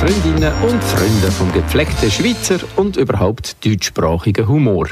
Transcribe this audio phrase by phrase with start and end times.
[0.00, 4.86] Freundinnen und Freunde vom gepflegten Schweizer und überhaupt deutschsprachigen Humor.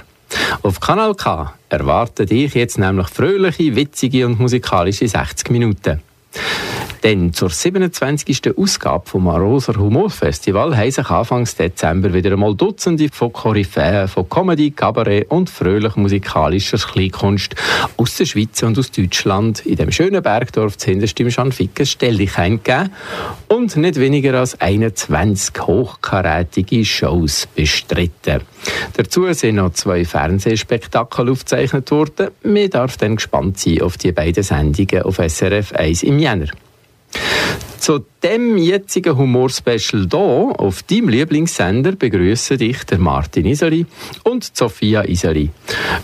[0.60, 6.02] Auf Kanal K erwartet ich jetzt nämlich fröhliche, witzige und musikalische 60 Minuten.
[7.02, 8.56] Denn zur 27.
[8.56, 14.72] Ausgabe vom Arosa Humorfestival haben sich Anfang Dezember wieder einmal Dutzende von Koryphäen von Comedy,
[14.72, 17.54] Kabarett und fröhlich musikalischer Kleinkunst
[17.96, 22.90] aus der Schweiz und aus Deutschland in dem schönen Bergdorf zuhinterst im Schanficken Stellichein gegeben
[23.48, 28.42] und nicht weniger als 21 hochkarätige Shows bestritten.
[28.94, 32.28] Dazu sind noch zwei Fernsehspektakel aufgezeichnet worden.
[32.42, 36.48] Man darf dann gespannt sein auf die beiden Sendungen auf SRF 1 im Jänner.
[37.78, 43.86] Zu dem jetzigen Humorspecial hier auf deinem Lieblingssender begrüßen dich der Martin Iseli
[44.24, 45.48] und Sophia Iseli.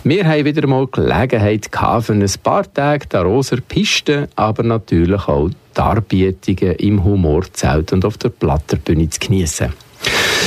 [0.03, 5.29] Wir haben wieder mal Gelegenheit gehabt, für ein paar Tage der rosa Piste, aber natürlich
[5.29, 9.73] auch Darbietungen im Humorzelt und auf der Platterbühne zu genießen.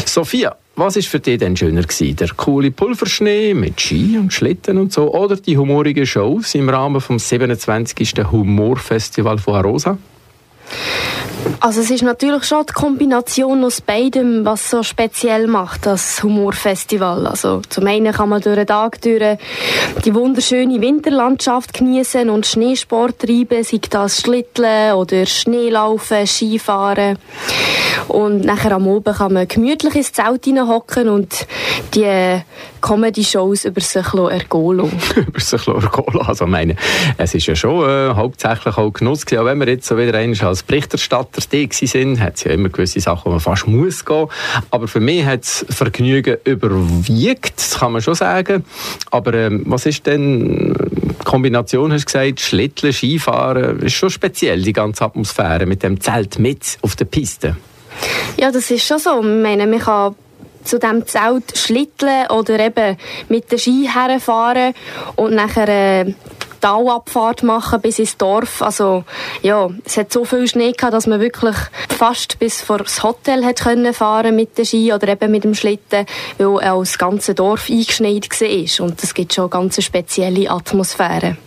[0.06, 2.16] Sophia, was ist für dich denn schöner gewesen?
[2.16, 7.02] Der coole Pulverschnee mit Ski und Schlitten und so oder die humorigen Shows im Rahmen
[7.02, 8.14] vom 27.
[8.32, 9.98] Humorfestival von Arosa?
[11.60, 17.26] Also es ist natürlich schon die Kombination aus beidem, was so speziell macht, das Humorfestival.
[17.26, 19.38] Also zum einen kann man durch den Tag durch
[20.06, 27.18] die wunderschöne Winterlandschaft genießen und Schneesport treiben, sei das Schlitteln oder Schneelaufen, Skifahren.
[28.08, 31.48] Und nachher am Abend kann man gemütlich ins Zelt hocken und
[31.94, 32.42] die
[32.82, 34.80] Comedy-Shows über sich ergehen
[35.16, 36.76] Über sich ergehen Also meine,
[37.18, 39.42] es ist ja schon äh, hauptsächlich auch Genuss gewesen.
[39.42, 43.00] Auch wenn wir jetzt so wieder als Berichterstatter da sind, hat es ja immer gewisse
[43.00, 44.28] Sachen, wo man fast muss gehen.
[44.72, 48.64] Aber für mich hat es Vergnügen überwiegt, das kann man schon sagen.
[49.12, 54.62] Aber ähm, was ist denn die Kombination, hast du gesagt, Schlitteln, Skifahren, ist schon speziell,
[54.62, 57.58] die ganze Atmosphäre mit dem Zelt mit auf der Piste.
[58.38, 59.20] Ja, das ist schon so.
[59.20, 60.16] Ich meine, man kann
[60.68, 62.98] zu dem Zelt schlitteln oder eben
[63.30, 64.74] mit der Ski herfahren
[65.16, 66.14] und nachher äh,
[66.62, 68.62] Talabfahrt machen bis ins Dorf.
[68.62, 69.04] Also
[69.42, 71.56] ja, es hat so viel Schnee gehabt, dass man wirklich
[71.90, 75.54] fast bis vor das Hotel hat können fahren mit der Ski oder eben mit dem
[75.54, 76.06] Schlitten,
[76.38, 78.86] weil auch das ganze Dorf eingeschneit war.
[78.86, 81.38] Und das gibt schon eine ganz spezielle Atmosphäre.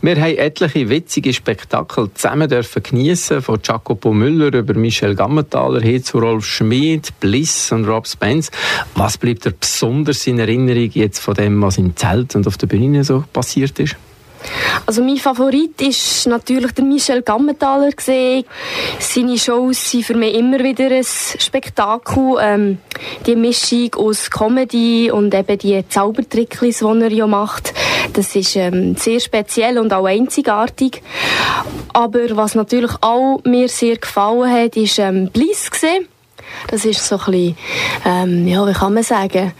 [0.00, 6.02] Wir haben etliche witzige Spektakel zusammen dürfen geniessen, von Jacopo Müller über Michel Gammenthaler hin
[6.02, 8.50] zu Rolf Schmid, Bliss und Rob Spence.
[8.94, 12.66] Was bleibt dir besonders in Erinnerung jetzt von dem, was im Zelt und auf der
[12.66, 13.96] Bühne so passiert ist?
[14.86, 18.44] Also mein Favorit ist natürlich der Michel Gammenthaler gesehen.
[18.98, 22.36] Seine Shows sind für mich immer wieder ein Spektakel.
[22.40, 22.78] Ähm,
[23.26, 27.72] die Mischung aus Comedy und eben die Zaubertricklis, die er ja macht,
[28.12, 31.02] das ist ähm, sehr speziell und auch einzigartig.
[31.92, 35.70] Aber was natürlich auch mir sehr gefallen hat, ist ähm, Bliss.
[36.68, 37.56] Das ist so ein bisschen,
[38.04, 39.52] ähm, ja, wie kann man sagen,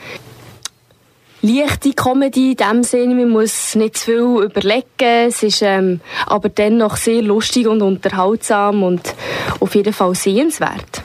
[1.42, 3.14] leichte Comedy in dem Sinne.
[3.14, 4.86] Man muss nicht zu viel überlegen.
[5.28, 9.14] Es ist ähm, aber dennoch sehr lustig und unterhaltsam und
[9.60, 11.02] auf jeden Fall sehenswert.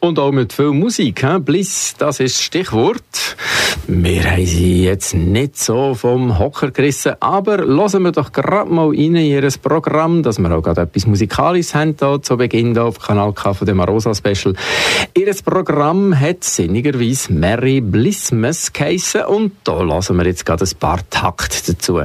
[0.00, 1.22] Und auch mit viel Musik.
[1.22, 1.38] He?
[1.38, 3.36] Bliss, das ist das Stichwort.
[3.86, 8.88] Wir haben sie jetzt nicht so vom Hocker gerissen, aber hören wir doch gerade mal
[8.88, 12.84] rein in ihr Programm, dass wir auch gerade etwas Musikalisches haben hier zu Beginn hier
[12.84, 14.54] auf Kanal K von dem Arosa Special.
[15.14, 21.00] Ihr Programm hat sinnigerweise Mary Blissmas geheissen und da lassen wir jetzt gerade ein paar
[21.10, 22.00] Takt dazu.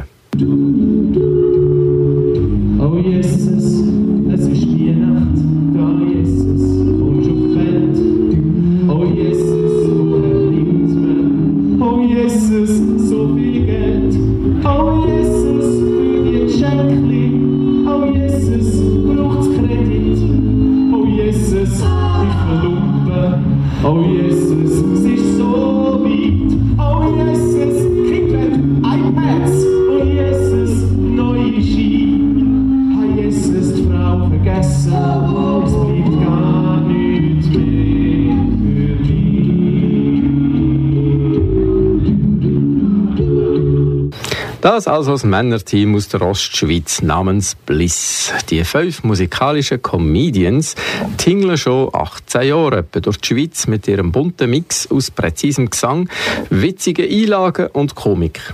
[44.85, 48.31] Das also das Männerteam aus der Ostschweiz namens Bliss.
[48.51, 50.75] Die fünf musikalischen Comedians
[51.17, 56.07] tingeln schon 18 Jahre etwa durch die Schweiz mit ihrem bunten Mix aus präzisem Gesang,
[56.51, 58.53] witzigen Einlagen und Komik.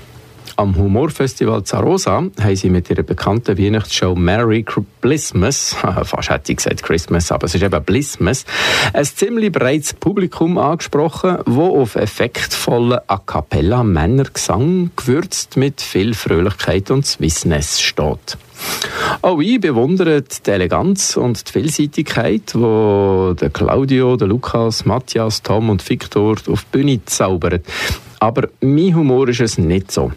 [0.61, 4.63] Am Humorfestival Zarosa haben sie mit ihrer bekannten Weihnachtsshow Merry
[5.01, 8.45] Blissmas, fast hätte ich gesagt Christmas, aber es ist eben Blissmas,
[8.93, 16.91] ein ziemlich breites Publikum angesprochen, wo auf effektvollen A Cappella Männergesang gewürzt mit viel Fröhlichkeit
[16.91, 18.37] und Swissness steht.
[19.23, 25.71] Auch ich bewundere die Eleganz und die Vielseitigkeit, die der Claudio, der Lukas, Matthias, Tom
[25.71, 27.61] und Victor auf die Bühne zaubern.
[28.19, 30.11] Aber mein Humor ist es nicht so.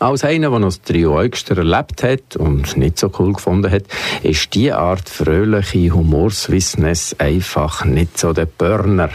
[0.00, 3.84] Als einer, der das Trio Eugster erlebt hat und nicht so cool gefunden hat,
[4.22, 9.10] ist diese Art fröhliche Humorswissness einfach nicht so der Burner.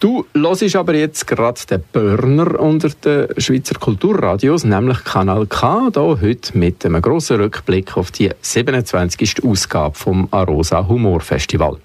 [0.00, 6.00] Du hörst aber jetzt gerade den Burner unter den Schweizer Kulturradios, nämlich Kanal K, da
[6.00, 9.44] heute mit einem grossen Rückblick auf die 27.
[9.44, 11.78] Ausgabe vom Arosa Humor Festival.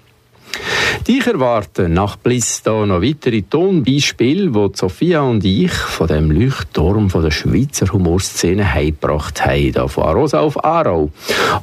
[1.08, 7.10] Dich erwarten nach Bliss da noch weitere Tonbeispiele, wo Sophia und ich von dem Leuchtturm
[7.10, 11.10] von der Schweizer Humorszene heimgebracht haben, hier von Arosa auf Aarau.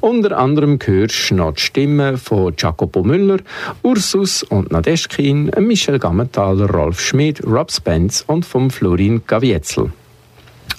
[0.02, 3.40] Unter anderem hörst du noch die Stimmen von Jacopo Müller,
[3.82, 9.94] Ursus und Nadeschkin, Michel Gammenthaler, Rolf Schmid, Rob Spence und vom Florin Gavietzel.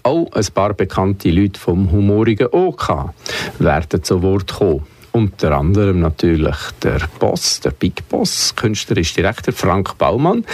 [0.03, 3.11] Auch ein paar bekannte Leute vom humorigen OK
[3.59, 4.83] werden zu Wort kommen.
[5.12, 10.45] Unter anderem natürlich der Boss, der Big Boss, künstlerisch Direktor Frank Baumann.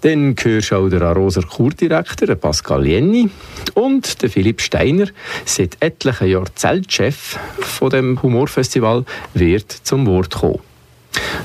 [0.00, 3.30] Dann hörst du auch der Aroser Kurdirektor, der Pascal Jenny.
[3.74, 5.06] Und der Philipp Steiner,
[5.44, 9.04] seit etlichen Jahren Zeltchef von dem Humorfestival,
[9.34, 10.58] wird zum Wort kommen.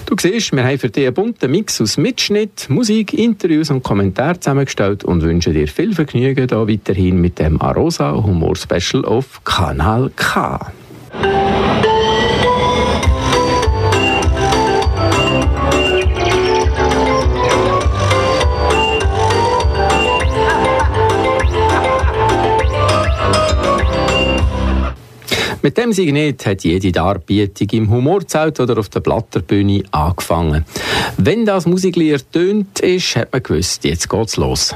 [0.06, 4.40] Du siehst, wir haben für dich einen bunten Mix aus Mitschnitt, Musik, Interviews und Kommentaren
[4.40, 10.12] zusammengestellt und wünschen dir viel Vergnügen da weiterhin mit dem Arosa Humor Special auf Kanal
[10.16, 10.72] K.
[25.66, 30.64] Mit dem Signet hat jede Darbietung im Humorzelt oder auf der Blatterbühne angefangen.
[31.18, 34.76] Wenn das Musiklied ertönt ist, hat man gewusst, jetzt geht's los.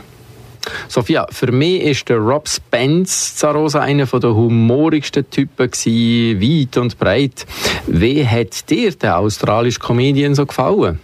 [0.87, 6.97] Sophia, für mich ist der Rob Spence Zarosa einer der humorigsten Typen gewesen, weit und
[6.97, 7.45] breit.
[7.85, 10.99] Wie hat dir der australische Comedian so gefallen?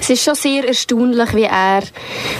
[0.00, 1.84] Es ist schon sehr erstaunlich, wie er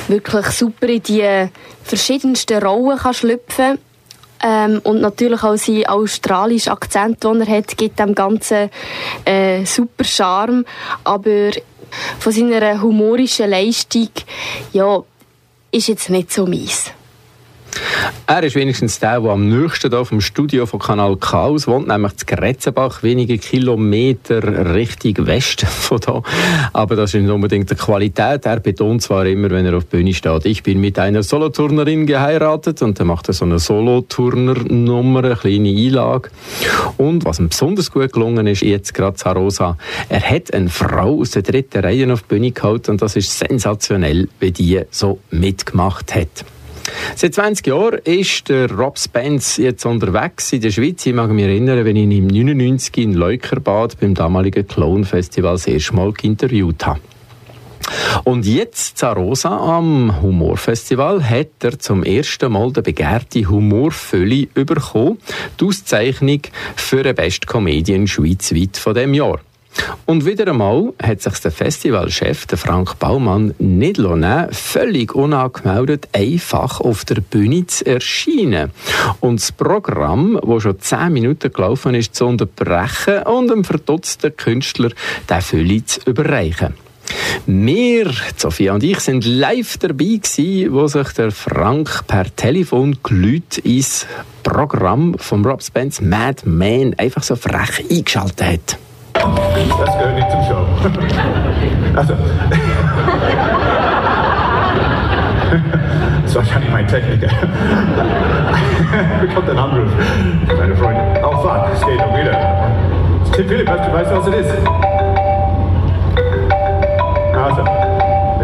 [0.08, 1.48] wirklich super in die
[1.84, 3.78] verschiedensten Rollen kann schlüpfen kann.
[4.42, 8.70] Ähm, und natürlich auch sein australischer Akzent, den er hat, gibt dem Ganzen
[9.24, 10.64] äh, super Charme.
[11.04, 11.50] Aber
[12.18, 14.10] von seiner humorischen Leistung,
[14.72, 15.02] ja,
[15.70, 16.90] ist jetzt nicht so mies.
[18.26, 22.16] Er ist wenigstens der, der am nächsten hier vom Studio von Kanal aus wohnt, nämlich
[22.16, 26.22] zu Gretzenbach, wenige Kilometer Richtung Westen von da.
[26.72, 28.46] Aber das ist nicht unbedingt die Qualität.
[28.46, 32.06] Er betont zwar immer, wenn er auf der Bühne steht, ich bin mit einer Soloturnerin
[32.06, 36.30] geheiratet und dann macht er so eine Soloturner-Nummer, eine kleine Einlage.
[36.96, 39.76] Und was ihm besonders gut gelungen ist, jetzt gerade Zarosa,
[40.08, 43.38] er hat eine Frau aus der dritten Reihe auf die Bühne geholt und das ist
[43.38, 46.44] sensationell, wie die so mitgemacht hat.
[47.16, 51.06] Seit 20 Jahren ist der Rob Spence jetzt unterwegs in der Schweiz.
[51.06, 55.54] Ich mag mich erinnern, wenn ich ihn im 99 in Leukerbad beim damaligen Clown Festival
[55.54, 57.00] das erste Mal interviewt habe.
[58.24, 65.18] Und jetzt, Zarosa, am Humorfestival, hat er zum ersten Mal den begehrten Humorfülli bekommen.
[65.60, 66.40] Die Auszeichnung
[66.76, 69.40] für den besten Comedian schweizweit von dem Jahr.
[70.06, 76.80] Und wieder einmal hat sich der Festivalchef, der Frank Baumann, nicht nehmen, völlig unangemeldet einfach
[76.80, 78.70] auf der Bühne zu erscheinen.
[79.20, 84.90] Und das Programm, das schon zehn Minuten gelaufen ist, zu unterbrechen und dem verdutzten Künstler
[85.28, 86.74] den Fülli zu überreichen.
[87.46, 93.58] Wir, Sophia und ich, sind live dabei gewesen, wo sich der Frank per Telefon gelüht
[93.58, 94.06] ins
[94.42, 98.78] Programm von Rob Spence Mad Man einfach so frech eingeschaltet hat.
[99.14, 100.66] Das gehört nicht zum Show.
[101.96, 102.14] Also.
[106.22, 107.28] Das ist wahrscheinlich mein Techniker.
[109.20, 109.88] Bekommt einen Anruf.
[110.58, 111.04] Meine Freundin.
[111.22, 112.36] Oh fuck, es geht doch wieder.
[113.32, 114.52] Tim Philipp, weißt du, weißt du, was es ist?
[117.36, 117.64] Also.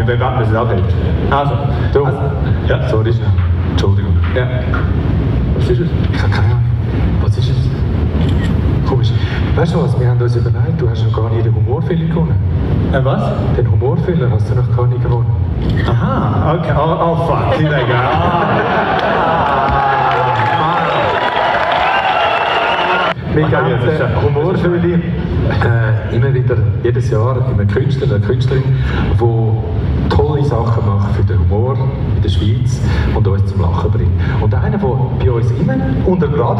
[0.05, 0.83] Wir warten, bis es abhält.
[1.31, 1.53] Also.
[1.93, 2.05] Du.
[2.05, 2.19] Also,
[2.67, 3.19] ja, so ist
[3.71, 4.15] Entschuldigung.
[4.35, 4.47] Ja.
[5.57, 5.87] Was ist es?
[6.13, 6.63] Ich habe keine Ahnung.
[7.21, 8.89] Was ist es?
[8.89, 9.11] Komisch.
[9.55, 12.35] Weißt du was, wir haben uns überlegt, du hast noch gar nie den Humorfilm gewonnen.
[12.93, 13.21] Äh, was?
[13.57, 15.27] Den Humorfilm hast du noch gar nicht gewonnen.
[15.87, 16.73] Aha, okay.
[16.77, 17.59] Oh, oh fuck.
[23.33, 25.01] Wir geben den Humorfilm
[25.49, 28.63] äh, immer wieder, jedes Jahr, immer Künstler, eine Künstlerin,
[29.19, 29.19] die
[30.41, 31.77] tolle Sachen macht für den Humor
[32.15, 32.81] in der Schweiz
[33.15, 34.11] und uns zum Lachen bringt.
[34.41, 36.59] Und einer, der bei uns immer unter Grad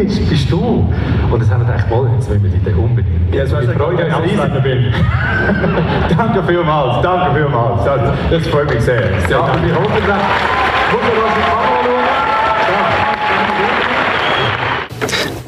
[0.00, 0.86] ist, bist du.
[1.30, 3.34] Und das haben wir gedacht, mal, jetzt wollen wir dich unbedingt.
[3.34, 4.62] Ja, das war freut uns riesig.
[4.62, 4.94] bin.
[6.16, 7.84] danke vielmals, danke vielmals.
[7.84, 9.10] Das, das freut mich sehr.
[9.30, 11.57] Ja, wir hoffen, dass...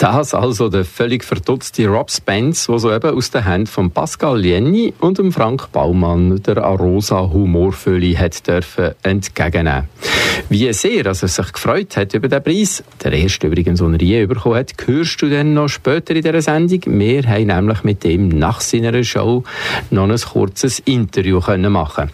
[0.01, 4.95] Das also der völlig verdutzte Rob Spence, der soeben aus den Händen von Pascal Lienny
[4.99, 9.91] und dem Frank Baumann der Arosa Humorfülle hat dürfen entgegennehmen.
[10.49, 14.01] Wie sehr dass er sich gefreut hat über den Preis, der erste übrigens, den er
[14.01, 16.81] je bekommen hat, hörst du dann noch später in dieser Sendung.
[16.87, 19.45] Wir haben nämlich mit ihm nach seiner Show
[19.91, 22.11] noch ein kurzes Interview können machen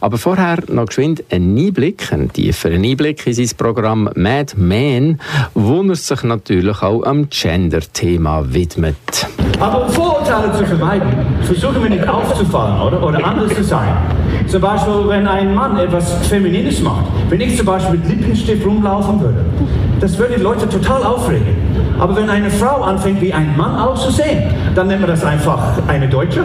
[0.00, 5.20] Aber vorher noch geschwind ein Einblick, einen tieferen Einblick in sein Programm Mad Men,
[5.52, 8.96] wo sich natürlich auch am Gender-Thema widmet.
[9.58, 11.08] Aber um Vorurteile zu vermeiden,
[11.42, 13.02] versuchen wir nicht aufzufallen, oder?
[13.02, 13.96] Oder anders zu sein.
[14.46, 17.06] Zum Beispiel, wenn ein Mann etwas Feminines macht.
[17.28, 19.44] Wenn ich zum Beispiel mit Lippenstift rumlaufen würde,
[20.00, 21.56] das würde die Leute total aufregen.
[21.98, 26.06] Aber wenn eine Frau anfängt, wie ein Mann auszusehen, dann nennt man das einfach eine
[26.08, 26.44] Deutsche.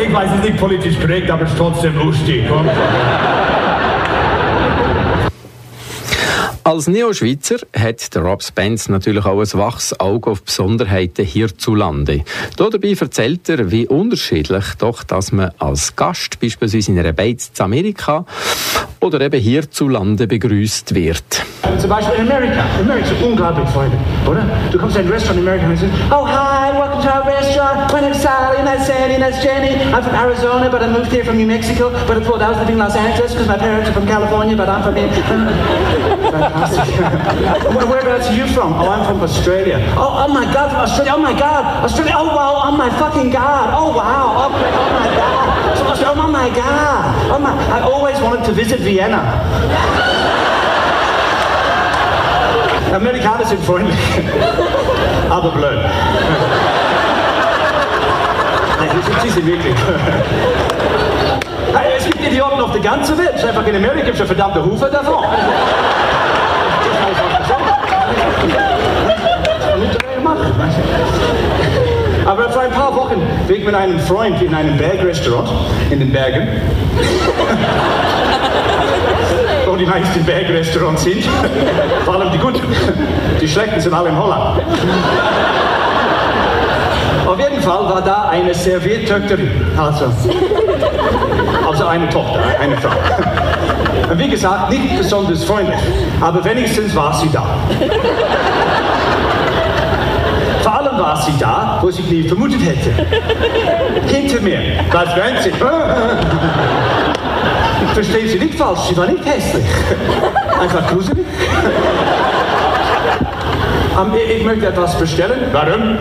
[0.00, 2.44] Ich weiß, es ist nicht politisch korrekt, aber es ist trotzdem lustig.
[2.48, 2.68] Komm.
[6.64, 12.22] Als Neo-Schweizer hat der Rob Spence natürlich auch ein waches Auge auf Besonderheiten hierzulande.
[12.56, 17.64] Dabei erzählt er, wie unterschiedlich doch, dass man als Gast beispielsweise in einer Beiz zu
[17.64, 18.24] Amerika
[19.00, 21.24] oder eben hierzulande begrüßt wird.
[21.78, 22.64] Zum Beispiel in Amerika.
[22.78, 24.46] Amerika ist unglaublich Freunde, oder?
[24.70, 27.92] Du kommst in ein Restaurant in Amerika und sagst, oh hi, our restaurant.
[27.92, 29.74] My name's Sally, that's Sandy, and that's Jenny.
[29.92, 31.90] I'm from Arizona, but I moved here from New Mexico.
[32.06, 34.56] But I thought I was living in Los Angeles because my parents are from California,
[34.56, 35.08] but I'm from here.
[37.86, 38.74] Whereabouts are you from?
[38.74, 39.78] Oh, I'm from Australia.
[39.96, 41.12] Oh, oh my God, from Australia.
[41.14, 42.14] Oh my God, Australia.
[42.16, 43.74] Oh wow, oh my fucking God.
[43.74, 45.52] Oh wow, oh, oh my God.
[45.98, 47.30] So, oh my God.
[47.30, 47.52] Oh my.
[47.68, 49.20] I always wanted to visit Vienna.
[52.94, 53.98] Amerikaner sind freundlich,
[55.30, 55.84] aber blöd.
[59.22, 59.74] Sie sind wirklich.
[61.96, 63.44] Es gibt Idioten auf der ganzen Welt.
[63.44, 65.24] Einfach in Amerika gibt es verdammte Hufe davon.
[72.24, 75.50] Aber vor ein paar Wochen war ich mit einem Freund in einem Bergrestaurant
[75.90, 76.48] in den Bergen.
[79.66, 81.24] Wo die meisten Bergrestaurants sind.
[82.04, 82.62] Vor allem die guten.
[83.40, 84.60] Die schlechten sind alle in Holland.
[87.32, 89.50] Auf jeden Fall war da eine Serviertöchterin.
[89.74, 90.04] Also,
[91.66, 92.90] also eine Tochter, eine Frau.
[94.10, 95.80] Und wie gesagt, nicht besonders freundlich,
[96.20, 97.46] aber wenigstens war sie da.
[100.62, 102.90] Vor allem war sie da, wo ich nie vermutet hätte.
[104.14, 104.58] Hinter mir.
[104.90, 105.52] Was wollen Sie?
[107.94, 109.64] Verstehen Sie nicht falsch, sie war nicht hässlich.
[110.60, 111.24] Einfach gruselig.
[114.36, 115.48] Ich möchte etwas bestellen.
[115.52, 115.96] Warum?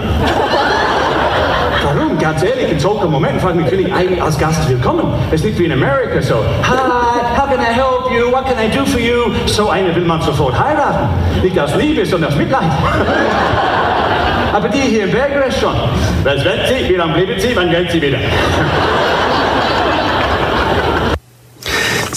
[1.84, 2.18] Warum?
[2.20, 5.14] Ganz ehrlich, in solchen frage ich mich, will ich eigentlich als Gast willkommen?
[5.30, 6.36] Es ist nicht wie in Amerika so.
[6.64, 8.32] Hi, how can I help you?
[8.32, 9.34] What can I do for you?
[9.48, 11.10] So eine will man sofort heiraten.
[11.42, 12.62] Nicht aus Liebe, sondern aus Mitleid.
[14.54, 15.90] Aber die hier im Bergrestaurant,
[16.24, 16.90] was wollen Sie?
[16.90, 17.56] Wie lange bleiben Sie?
[17.56, 18.18] Wann gehen Sie wieder?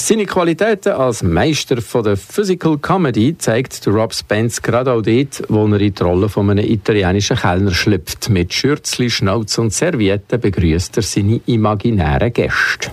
[0.07, 5.67] Seine Qualitäten als Meister von der Physical Comedy zeigt Rob Spence gerade auch dort, wo
[5.67, 8.29] er in die Rolle von einem italienischen Kellner schlüpft.
[8.29, 12.91] Mit Schürzli, Schnauz und Servietten begrüßt er seine imaginären Gäste.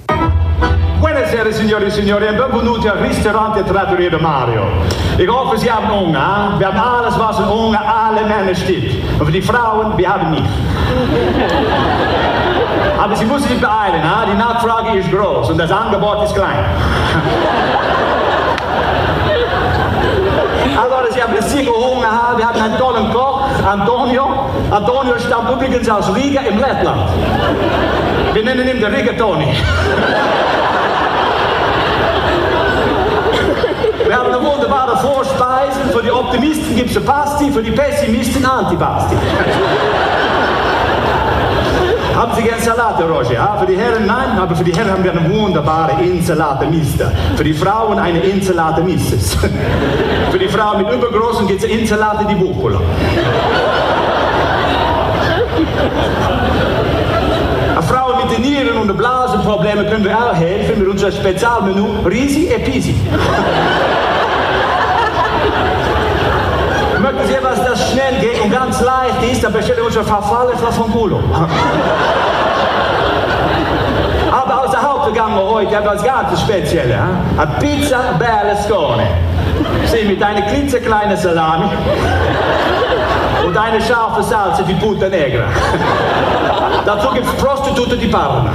[1.01, 4.63] Buonasera signori e signori und benvenuti al ristorante Trattoria Mario.
[5.17, 6.55] Ich hoffe, Sie haben Hunger.
[6.59, 8.95] Wir haben alles, was in Hunger alle Männer steht.
[9.19, 10.47] Und für die Frauen, wir haben nichts.
[12.97, 14.25] Aber Sie müssen sich beeilen, ha?
[14.25, 16.63] die Nachfrage ist groß und das Angebot ist klein.
[20.81, 24.25] Allora, Sie haben sicher Hunger, wir haben einen tollen Koch, Antonio.
[24.69, 27.09] Antonio stammt übrigens aus Riga im Lettland.
[28.33, 29.47] Wir nennen ihn der Rigatoni.
[34.11, 35.79] Wir haben eine wunderbare Vorspeise.
[35.93, 39.15] Für die Optimisten gibt es Pasti, für die Pessimisten Antipasti.
[42.15, 43.33] Haben Sie gerne Salate, Roger?
[43.33, 43.57] Ja?
[43.59, 47.11] Für die Herren nein, aber für die Herren haben wir eine wunderbare Insalate Mista.
[47.35, 49.35] Für die Frauen eine Insalate Misses.
[50.31, 52.79] für die Frauen mit Übergroßen gibt es Insalate di Buccola.
[57.81, 62.59] Frauen mit den Nieren- und Blasenproblemen können wir auch helfen mit unserem Spezialmenü Risi e
[62.59, 62.95] Pisi.
[67.01, 67.35] Möchten Sie
[68.19, 71.19] geht und ganz leicht ist, dann bestellen wir unser Verfalle von Culo.
[75.61, 76.97] heute etwas ganz Spezielles.
[77.37, 79.03] Eine Pizza Berlusconi.
[79.85, 81.65] Sie mit einer klitzekleinen Salami
[83.45, 85.45] und eine scharfe Salze die Puta Negra.
[86.85, 88.49] Dazu gibt es Prostitute die Parma.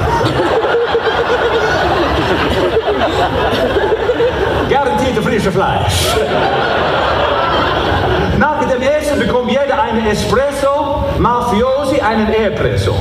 [4.69, 6.17] Garantierte frische Fleisch.
[9.17, 12.95] Essen bekommt jeder einen Espresso, Mafiosi einen Espresso.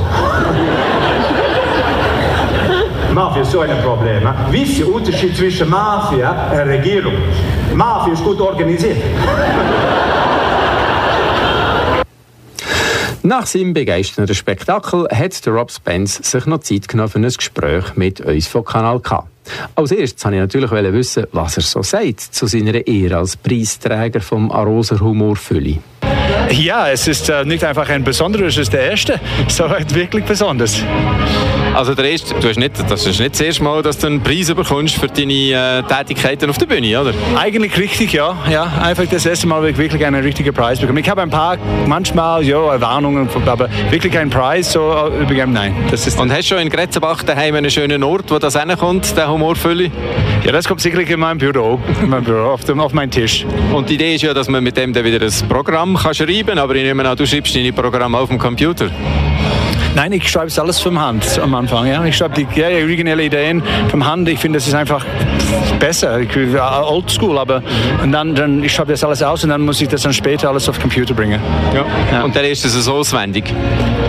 [3.12, 4.28] Mafia ist so ein Problem.
[4.50, 7.14] Wisst ihr Unterschied zwischen Mafia und Regierung?
[7.74, 8.96] Mafia ist gut organisiert.
[13.22, 17.96] Nach seinem begeisternden Spektakel hat der Rob Spence sich noch Zeit genommen für ein Gespräch
[17.96, 19.26] mit uns von Kanal K.
[19.74, 24.20] Als erstes wollte ich natürlich wissen, was er so sagt zu seiner Ehre als Preisträger
[24.20, 25.80] vom Arosa Humor Fülli.
[26.28, 26.35] Yeah.
[26.52, 29.20] Ja, es ist äh, nicht einfach ein besonderer, es ist der erste.
[29.48, 30.82] So wirklich besonders.
[31.74, 34.22] Also der erste, du hast nicht, das ist nicht das erste Mal, dass du einen
[34.22, 37.12] Preis bekommst für deine äh, Tätigkeiten auf der Bühne, oder?
[37.38, 38.36] Eigentlich richtig, ja.
[38.50, 38.64] ja.
[38.82, 41.00] Einfach das erste Mal, wo ich wirklich einen richtigen Preis bekomme.
[41.00, 45.74] Ich habe ein paar, manchmal, ja, Warnungen, aber wirklich einen Preis, so äh, übergeben, nein.
[45.90, 49.16] Das ist Und hast du schon in Gretzenbach daheim einen schönen Ort, wo das hinkommt,
[49.16, 49.90] der Humorfülle?
[50.44, 53.44] Ja, das kommt sicherlich in meinem Büro, in meinem Büro auf, dem, auf meinen Tisch.
[53.72, 56.35] Und die Idee ist ja, dass man mit dem dann wieder ein Programm kann schreiben
[56.44, 58.90] kann, aber ich nehme an, du schreibst deine Programme auf dem Computer.
[59.94, 61.86] Nein, ich schreibe es alles vom Hand am Anfang.
[61.86, 62.04] Ja.
[62.04, 64.28] Ich schreibe die ja, originelle Ideen vom Hand.
[64.28, 65.04] Ich finde, das ist einfach
[65.78, 66.20] besser.
[66.84, 67.62] Oldschool, aber
[68.02, 70.48] und dann, dann ich schreibe das alles aus und dann muss ich das dann später
[70.48, 71.40] alles auf Computer bringen.
[71.74, 71.84] Ja.
[72.12, 72.22] ja.
[72.22, 73.52] Und dann ist es so auswendig?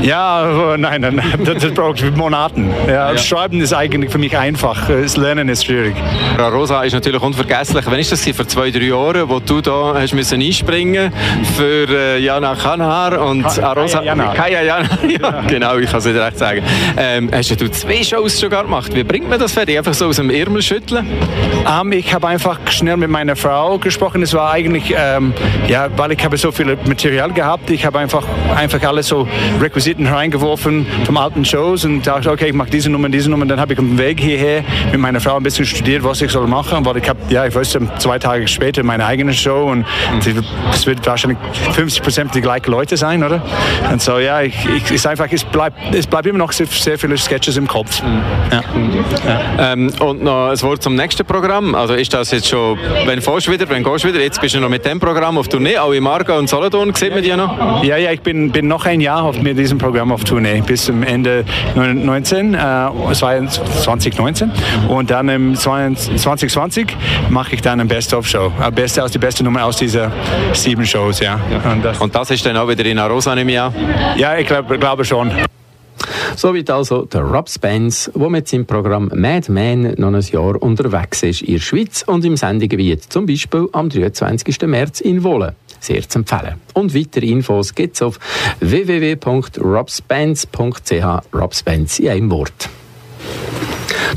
[0.01, 2.71] Ja, nein, nein, das, braucht Monaten.
[2.87, 3.17] Ja, ja.
[3.17, 4.87] Schreiben ist eigentlich für mich einfach.
[4.87, 5.95] Das Lernen ist schwierig.
[6.35, 7.85] Frau Rosa ist natürlich unvergesslich.
[7.85, 11.11] Wann ist das vor zwei, drei Jahren, wo du da hast müssen einspringen
[11.55, 13.99] für äh, Jana Kanhar und Ka Rosa?
[13.99, 14.33] Kaya Jana.
[14.33, 14.89] Kaya Jana.
[15.21, 16.61] ja, genau ich kann es nicht recht sagen.
[16.97, 18.93] Ähm, hast du zwei Shows sogar gemacht?
[18.93, 19.77] Wie bringt man das fertig?
[19.77, 21.07] Einfach so aus dem Ärmel schütteln?
[21.67, 24.23] Ähm, ich habe einfach schnell mit meiner Frau gesprochen.
[24.23, 25.33] Es war eigentlich, ähm,
[25.67, 27.69] ja, weil ich habe so viel Material gehabt.
[27.69, 29.27] Ich habe einfach, einfach alles so
[29.61, 33.45] Requisiten reingeworfen vom alten Shows und dachte, okay, ich mache diese Nummer, diese Nummer.
[33.45, 36.31] Dann habe ich auf dem Weg hierher mit meiner Frau ein bisschen studiert, was ich
[36.31, 39.85] soll machen, weil ich habe, ja, ich wusste zwei Tage später meine eigene Show und
[40.71, 41.37] es wird wahrscheinlich
[41.73, 43.41] 50 Prozent die gleichen Leute sein, oder?
[43.91, 46.67] Und so, ja, ich, ich, ist einfach, es bleibt bleibt, es bleibt immer noch sehr,
[46.67, 48.01] sehr viele Sketches im Kopf.
[48.03, 48.21] Mhm.
[48.51, 48.63] Ja.
[49.27, 49.73] Ja.
[49.73, 51.75] Ähm, und noch ein Wort zum nächsten Programm.
[51.75, 54.59] Also ist das jetzt schon, wenn fährst wieder, wenn gehst du wieder, jetzt bist du
[54.59, 57.83] noch mit dem Programm auf Tournee, auch in Marga und Solothurn, sieht man die noch?
[57.83, 60.85] Ja, ja, ich bin, bin noch ein Jahr auf, mit diesem Programm auf Tournee, bis
[60.85, 62.57] zum Ende 19, äh,
[63.13, 64.51] 2019
[64.87, 66.87] und dann im 2020
[67.29, 70.11] mache ich dann eine Best-of-Show, beste aus die beste Nummer aus dieser
[70.53, 71.39] sieben Shows, ja.
[71.51, 71.71] ja.
[71.71, 73.73] Und, das, und das ist dann auch wieder in Arosa im Jahr?
[74.15, 75.31] Ja, ich glaube glaube schon.
[76.37, 81.23] Soweit also der Rob Spence, der mit seinem Programm Mad Men noch ein Jahr unterwegs
[81.23, 84.61] ist in der Schweiz und im Sendegebiet, zum Beispiel am 23.
[84.67, 85.55] März in Wohlen.
[85.79, 86.61] Sehr zu empfehlen.
[86.75, 88.19] Und weitere Infos gibt es auf
[88.59, 91.33] www.robspence.ch.
[91.33, 92.69] Rob Spence in einem Wort.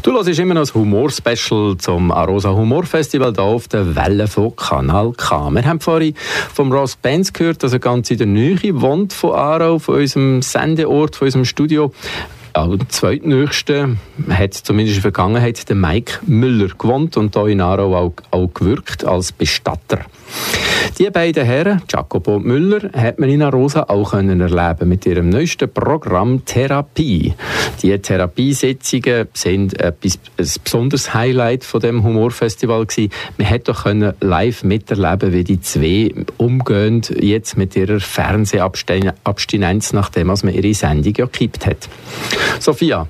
[0.02, 4.56] Du hörst immer noch das Humor-Special zum Arosa Humor Festival hier auf der Welle von
[4.56, 5.50] Kanal K.
[5.50, 6.14] Wir haben vorhin
[6.54, 10.40] vom Ross Benz gehört, dass er ganz in der Nähe wohnt von Aarau, von unserem
[10.40, 11.92] Sendeort, von unserem Studio.
[12.56, 13.98] Ja, der zweitnächste
[14.30, 18.54] hat zumindest in der Vergangenheit der Mike Müller gewohnt und hier in Aarau auch, auch
[18.54, 20.06] gewirkt als Bestatter.
[20.98, 25.72] Die beiden Herren, Jacopo und Müller, hat man in Arosa auch erleben mit ihrem neuesten
[25.72, 27.34] Programm Therapie.
[27.82, 29.94] Die Therapiesitzungen sind ein
[30.36, 33.10] besonderes Highlight von dem Humorfestival gewesen.
[33.38, 33.86] Man hat doch
[34.20, 41.24] live miterleben, wie die zwei umgehen jetzt mit ihrer Fernsehabstinenz, nachdem man ihre Sendung ja
[41.24, 41.88] gekippt hat.
[42.58, 43.08] Sophia,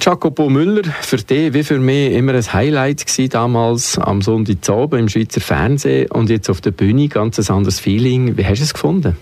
[0.00, 5.08] Jacopo Müller, für dich wie für mich immer ein Highlight gewesen, damals am Sonntagabend im
[5.08, 8.36] Schweizer Fernsehen und jetzt auf der Bühne, ganz ein anderes Feeling.
[8.36, 9.16] Wie hast du es gefunden?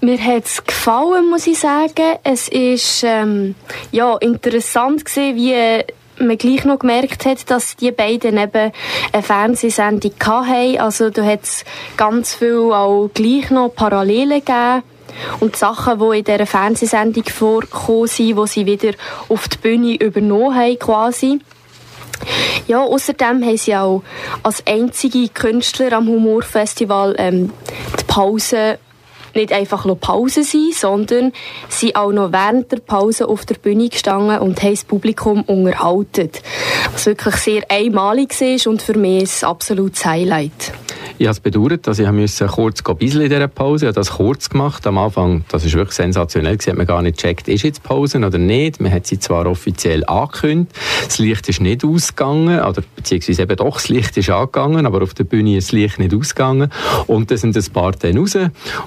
[0.00, 2.16] Mir hat es gefallen, muss ich sagen.
[2.24, 3.54] Es ist ähm,
[3.92, 5.84] ja, interessant gewesen, wie
[6.24, 8.72] man gleich noch gemerkt hat, dass die beiden eben
[9.12, 10.78] eine Fernsehsendung hatten.
[10.78, 11.64] Also da hat es
[11.96, 14.82] ganz viel auch gleich noch Parallelen gegeben.
[15.40, 18.92] Und die Sachen, die in dieser Fernsehsendung vorgekommen sind, die sie wieder
[19.28, 21.40] auf die Bühne übernommen haben quasi.
[22.66, 24.02] Ja, außerdem haben sie auch
[24.42, 27.52] als einzige Künstler am Humorfestival ähm,
[27.98, 28.78] die Pause
[29.34, 31.32] nicht einfach Pause sein, sondern
[31.68, 36.30] sie auch noch während der Pause auf der Bühne gestanden und haben das Publikum unterhalten.
[36.92, 40.72] Was wirklich sehr einmalig war und für mich ein absolutes Highlight.
[41.20, 43.84] Ich habe es bedauert, dass ich musste kurz bisschen in dieser Pause.
[43.84, 44.86] Ich habe das kurz gemacht.
[44.86, 48.38] Am Anfang, das ist wirklich sensationell, hat man gar nicht gecheckt, ist jetzt Pause oder
[48.38, 48.80] nicht.
[48.80, 53.74] Man hat sie zwar offiziell angekündigt, das Licht ist nicht ausgegangen, oder beziehungsweise eben doch,
[53.74, 56.70] das Licht ist angegangen, aber auf der Bühne ist das Licht nicht ausgegangen.
[57.06, 58.38] Und dann sind ein paar dann raus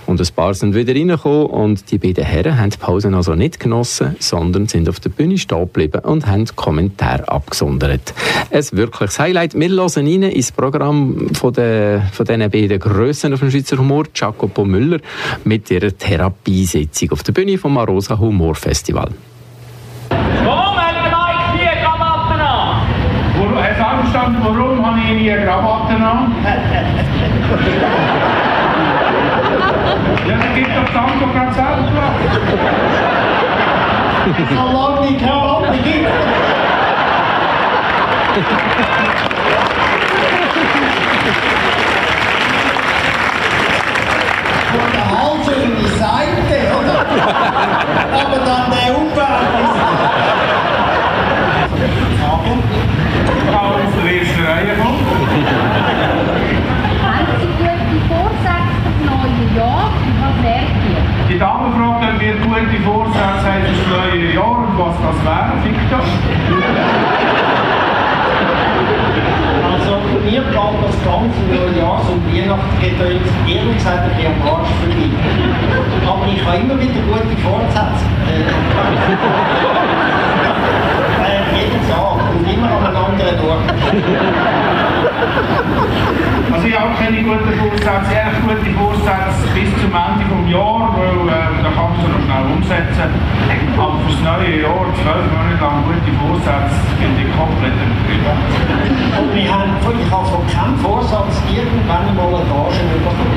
[0.07, 3.59] und ein paar sind wieder reingekommen und die beiden Herren haben die Pause also nicht
[3.59, 8.15] genossen, sondern sind auf der Bühne stehen geblieben und haben Kommentare abgesondert.
[8.49, 9.53] Ein wirkliches Highlight.
[9.53, 14.05] Wir hören rein ins Programm von, der, von diesen beiden Grössen auf dem Schweizer Humor,
[14.13, 14.99] Jacopo Müller,
[15.43, 19.09] mit ihrer Therapiesitzung auf der Bühne vom Arosa Humor Festival.
[24.43, 26.35] Warum habe ich nie Krawatten an?
[30.27, 32.05] ja, das gibt doch Santo gerade selber.
[34.49, 36.09] Solange die Krawatte gibt.
[44.73, 46.97] Von der Hals über die Seite, oder?
[48.11, 49.53] Aber dann der Umwelt.
[53.53, 55.05] Frau aus der ersten Reihe kommt.
[57.03, 59.85] Haben Sie gute Vorsätze für das neue Jahr?
[60.21, 61.03] Was wäre ihr?
[61.29, 64.57] Die Dame fragt, ob wir gute Vorsätze haben für das neue Jahr
[65.23, 65.99] und wäre, Victor.
[69.71, 74.47] Also, mir geht das ganze Jahr so Weihnachten geht uns ehrlich gesagt ein bisschen am
[74.47, 75.09] Arsch vorbei.
[76.07, 78.05] Aber ich habe immer wieder gute Vorsätze.
[81.93, 83.69] Tag und immer an einem anderen Ort.
[86.53, 91.21] Also ich habe keine guten Vorsätze, ehrlich gute Vorsätze bis zum Ende des Jahres, weil
[91.27, 93.09] ähm, da kann man sie noch schnell umsetzen.
[93.77, 98.37] Aber für das neue Jahr, zwölf Monate lang gute Vorsätze, finde ich komplett übertrieben.
[99.17, 103.33] Und wir haben, ich habe von keinem Vorsatz irgendwann mal eine Gage bekommen.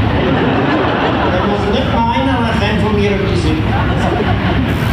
[1.33, 4.86] Man muss nicht meinen, man kann von mir etwas.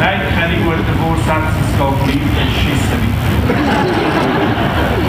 [0.00, 3.02] Nein, keine guten Vorsätze, es geht gleich, es schissen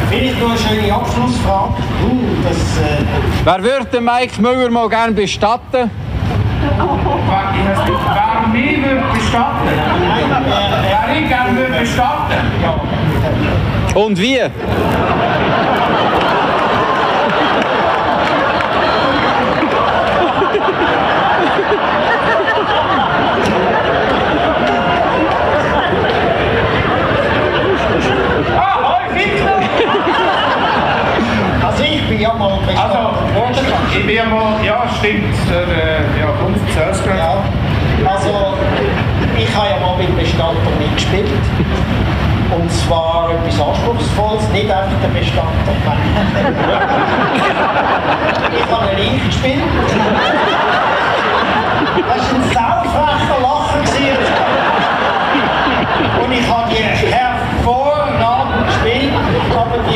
[0.10, 1.74] Vielleicht noch eine schöne Abschlussfrage.
[2.04, 3.06] Uh, das, äh,
[3.46, 5.62] Wer würde Mike Müller mal gerne bestatten?
[5.72, 5.90] Wer,
[8.52, 9.66] nicht, mich würde bestatten?
[9.66, 12.36] nein, Wer ich gerne würde bestatten?
[13.96, 14.40] Und wie?
[28.58, 29.60] Ah, hoi Victor!
[31.66, 33.56] also ich bin ja mal bestattet Also, worden.
[33.92, 37.20] ich bin ja mal, ja stimmt, äh, ja, komm, erzähl's gerade.
[37.20, 37.44] Ja,
[38.10, 38.32] also
[39.38, 41.30] ich habe ja mal mit Bestatter mitgespielt.
[42.52, 45.48] Und zwar etwas Anspruchsvolles, nicht einfach der Bestatter.
[48.52, 49.64] ich habe einen Leich gespielt.
[52.08, 53.80] Das war ein saufrechter Lacher.
[53.80, 54.06] gewesen.
[56.24, 59.14] Und ich habe die hervorragend gespielt,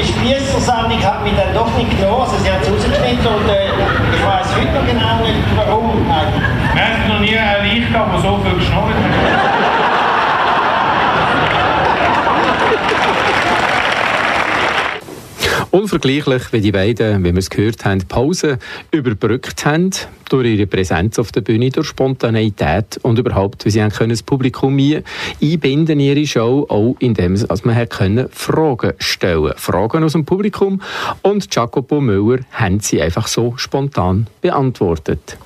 [0.05, 2.21] die Spiessersendung hat mich dann doch nicht genommen.
[2.21, 3.67] Also sie hat es rausgeschnitten und äh,
[4.13, 6.05] ich weiß heute noch genau nicht warum.
[6.09, 6.43] eigentlich.
[6.73, 9.84] Wir haben noch nie einen Leich gehabt, der so viel geschnurrt hat.
[15.75, 18.59] Unvergleichlich, wie die beiden, wie wir es gehört haben, die Pause
[18.91, 19.89] überbrückt haben,
[20.29, 24.23] durch ihre Präsenz auf der Bühne, durch Spontaneität und überhaupt, wie sie haben können, das
[24.23, 25.03] Publikum ein-
[25.43, 30.81] einbinden in ihre Show, auch indem also man können Fragen stellen Fragen aus dem Publikum
[31.23, 35.37] und Jacopo Müller haben sie einfach so spontan beantwortet.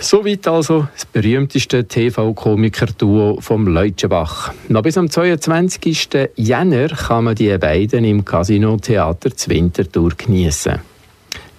[0.00, 4.52] Soweit also das berühmteste TV-Komiker-Duo vom Leutschenbach.
[4.68, 6.08] Noch bis am 22.
[6.36, 10.80] Jänner kann man die beiden im Casino Theater Zwintertour geniessen.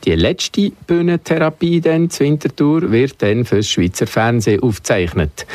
[0.05, 5.45] Die letzte Bühnentherapie dann, zur Winterthur, wird dann für das Schweizer Fernsehen aufgezeichnet.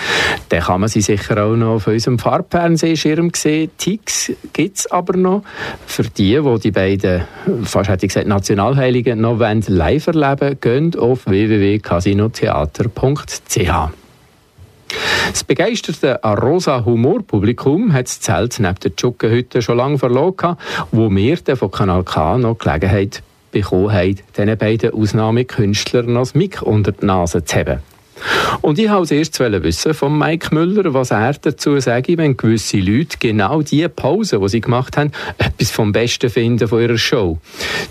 [0.50, 3.70] Dann kann man sie sicher auch noch auf unserem Farbfernsehschirm sehen.
[3.78, 5.44] Tix gibt es aber noch.
[5.87, 7.22] Für die, die die beiden,
[7.64, 13.94] fast hätte ich gesagt, Nationalheiligen noch wollen, live erleben gehen auf www.casinotheater.ch.
[15.30, 20.57] Das begeisterte Arosa Humorpublikum hat das Zelt neben der Tschuckenhütte schon lange verloren,
[20.92, 23.22] wo wir von Kanal K noch Gelegenheit
[23.55, 27.81] bekommen haben, diesen beiden Ausnahmekünstlern noch das Mic unter die Nase zu haben.
[28.61, 33.17] Und ich wollte als wissen von Mike Müller, was er dazu sagt, wenn gewisse Leute
[33.19, 37.38] genau die Pause, die sie gemacht haben, etwas vom Besten finden von ihrer Show.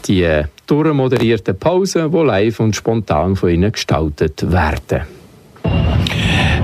[0.05, 5.22] Die äh, durchmoderierten Pausen, die live und spontan von ihnen gestaltet werden.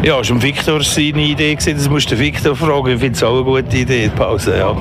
[0.02, 1.56] Ja, das war Victor seine Idee.
[1.56, 1.76] Gewesen.
[1.76, 2.88] Das musst du Victor fragen.
[2.88, 4.58] Ich finde es auch eine gute Idee, die Pause.
[4.58, 4.74] Ja.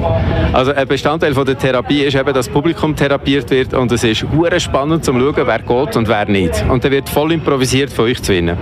[0.52, 4.04] Also ein Bestandteil von der Therapie ist eben, dass das Publikum therapiert wird und es
[4.04, 6.64] ist hure spannend zu schauen, wer geht und wer nicht.
[6.68, 8.56] Und dann wird voll improvisiert von euch zu winnen.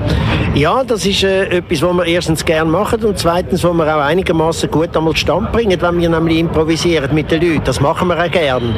[0.54, 4.00] Ja, das ist äh, etwas, was wir erstens gerne machen und zweitens, was wir auch
[4.00, 7.64] einigermaßen gut einmal stand bringen, wenn wir nämlich improvisieren mit den Leuten.
[7.64, 8.74] Das machen wir auch gerne.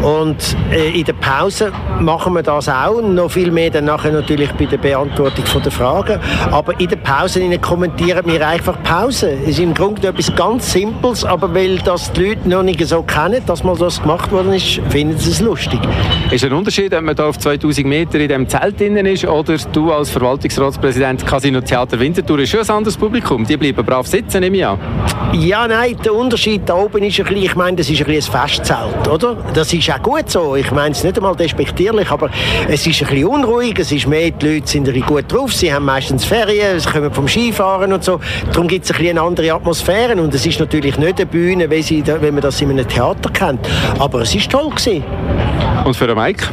[0.00, 4.50] Und äh, in der Pause machen wir das auch, noch viel mehr dann nachher natürlich
[4.52, 6.18] bei der Beantwortung der Fragen.
[6.50, 7.17] Aber in der Pause
[7.60, 9.32] kommentieren wir einfach Pause.
[9.42, 13.02] Es ist im Grunde etwas ganz Simples, aber weil das die Leute noch nicht so
[13.02, 15.80] kennen, dass mal das gemacht worden ist, finden sie es lustig.
[16.30, 19.56] Ist ein Unterschied, ob man da auf 2000 Meter in dem Zelt drinnen ist oder
[19.72, 23.44] du als Verwaltungsratspräsident Casino Theater Winterthur ist schon ein anderes Publikum.
[23.44, 24.78] Die bleiben brav sitzen, nehme ich an.
[25.32, 28.34] Ja, nein, der Unterschied da oben ist ein bisschen, ich meine, das ist ein, bisschen
[28.34, 29.36] ein Festzelt, oder?
[29.54, 30.54] Das ist auch gut so.
[30.54, 32.30] Ich meine es nicht einmal despektierlich, aber
[32.68, 35.84] es ist ein bisschen unruhig, es ist mehr, die Leute sind gut drauf, sie haben
[35.84, 38.20] meistens Ferien, sie kommen vom Skifahren und so.
[38.52, 41.82] Darum gibt es ein eine andere Atmosphäre und es ist natürlich nicht eine Bühne, wie,
[41.82, 43.60] sie, wie man das in einem Theater kennt.
[43.98, 45.04] Aber es ist toll gewesen.
[45.84, 46.44] Und für den Mike?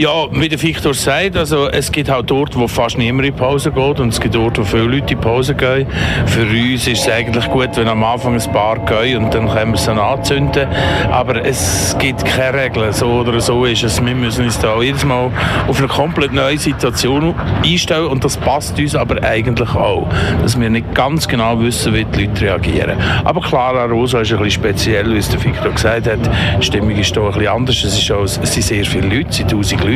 [0.00, 3.72] Ja, wie der Victor sagt, also es gibt auch dort, wo fast niemand in Pause
[3.72, 5.88] geht und es gibt dort, wo viele Leute in Pause gehen.
[6.24, 9.72] Für uns ist es eigentlich gut, wenn am Anfang ein paar gehen und dann können
[9.72, 10.68] wir es anzünden.
[11.10, 14.00] Aber es gibt keine Regeln, so oder so ist es.
[14.00, 15.32] Wir müssen uns da jedes Mal
[15.66, 17.34] auf eine komplett neue Situation
[17.64, 20.06] einstellen und das passt uns aber eigentlich auch,
[20.40, 22.98] dass wir nicht ganz genau wissen, wie die Leute reagieren.
[23.24, 26.20] Aber Clara Rosa ist ein bisschen speziell, wie es der Victor gesagt hat.
[26.60, 27.82] Die Stimmung ist hier ein bisschen anders.
[27.82, 29.87] Es, ist auch, es sind sehr viele Leute, es sind 1000 Leute.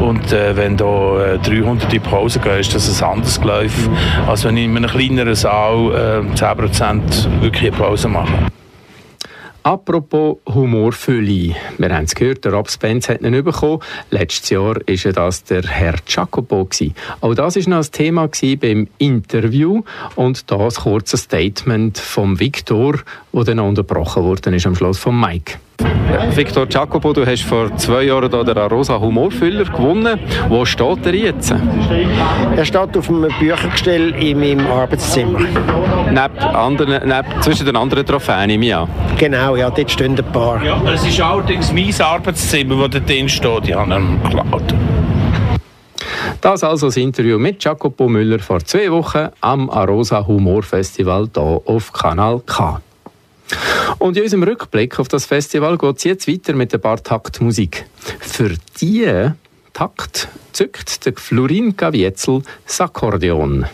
[0.00, 3.88] Und äh, wenn da äh, 300 in Pause gehen, ist das ein anderes Geläuf,
[4.26, 8.48] als wenn in einem kleineren Saal äh, 10% wirklich Pause mache.
[9.68, 11.54] Apropos Humorfülle.
[11.76, 13.80] Wir haben es gehört, der Rob Spence hat ihn bekommen.
[14.10, 16.66] Letztes Jahr war das der Herr Jacopo.
[17.20, 19.82] Auch das war noch ein Thema beim Interview.
[20.14, 23.00] Und das kurze Statement vom Victor,
[23.32, 25.58] das dann unterbrochen wurde am Schluss von Mike.
[26.34, 30.18] Victor Jacopo, du hast vor zwei Jahren den Arosa Humorfüller gewonnen.
[30.48, 31.54] Wo steht er jetzt?
[32.56, 35.40] Er steht auf einem Büchergestell in meinem Arbeitszimmer.
[36.10, 38.88] Neben anderen, neben, zwischen den anderen Trophäen im Jahr?
[39.18, 40.62] Genau, ja, dort stehen ein paar.
[40.64, 43.68] Ja, es ist allerdings mein Arbeitszimmer, wo dort drin steht.
[43.68, 44.74] Ich habe ihn geklaut.
[46.40, 51.60] Das also das Interview mit Jacopo Müller vor zwei Wochen am Arosa Humor Festival hier
[51.64, 52.80] auf Kanal K.
[53.98, 57.86] Und in unserem Rückblick auf das Festival geht es jetzt weiter mit ein paar Taktmusik.
[58.20, 59.30] Für die
[59.72, 63.66] Takt zückt der Florin Gavietzel das Akkordeon.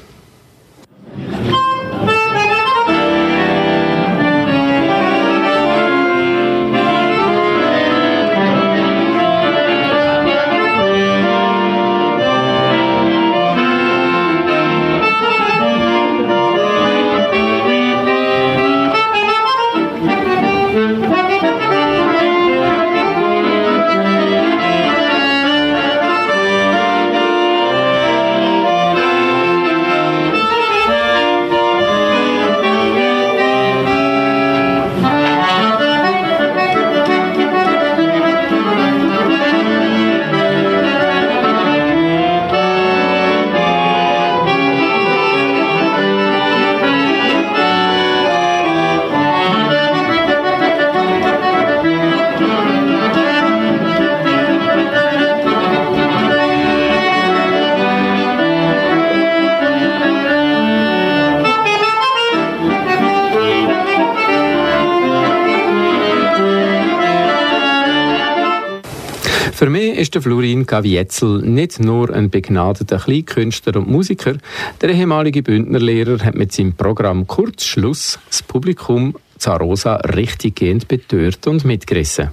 [69.95, 74.35] Ist der Florin Gavietzel nicht nur ein begnadeter Kleinkünstler und Musiker.
[74.81, 82.31] Der ehemalige Bündnerlehrer hat mit seinem Programm Kurzschluss das Publikum Zarosa richtiggehend betört und mitgerissen.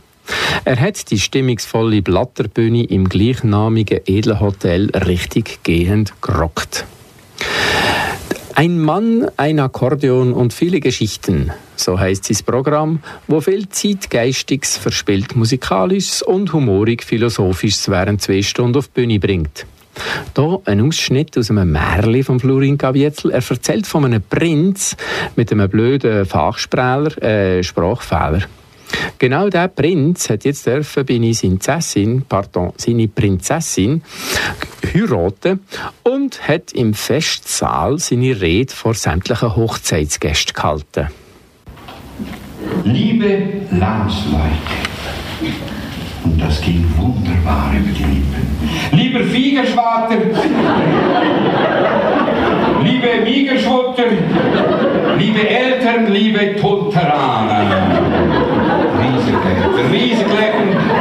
[0.65, 6.87] Er hat die stimmungsvolle Blatterbühne im gleichnamigen Edelhotel richtiggehend gerockt.
[8.55, 15.35] Ein Mann, ein Akkordeon und viele Geschichten, so heißt sein Programm, wo viel Zeitgeistiges, verspielt
[15.35, 19.65] Musikalisches und humorig Philosophisches während zwei Stunden auf die Bühne bringt.
[20.35, 23.31] Hier ein Ausschnitt aus einem Märchen von Florin Gavietzel.
[23.31, 24.95] Er erzählt von einem Prinz
[25.35, 28.41] mit einem blöden Fachsprecher, äh, Sprachfehler.
[29.19, 34.01] Genau der Prinz hat jetzt dürfen seine Prinzessin, pardon, seine Prinzessin
[34.93, 35.59] heiraten
[36.03, 41.07] und hat im Festsaal seine Rede vor sämtlichen Hochzeitsgästen gehalten.
[42.83, 44.51] Liebe Landsleute,
[46.23, 48.59] und das ging wunderbar über die Lippen.
[48.91, 50.17] Lieber Fiegerschwater,
[52.83, 54.03] liebe Miegerschwutter,
[55.17, 58.50] liebe Eltern, liebe Tunteraner.
[59.91, 60.53] Riesenglück.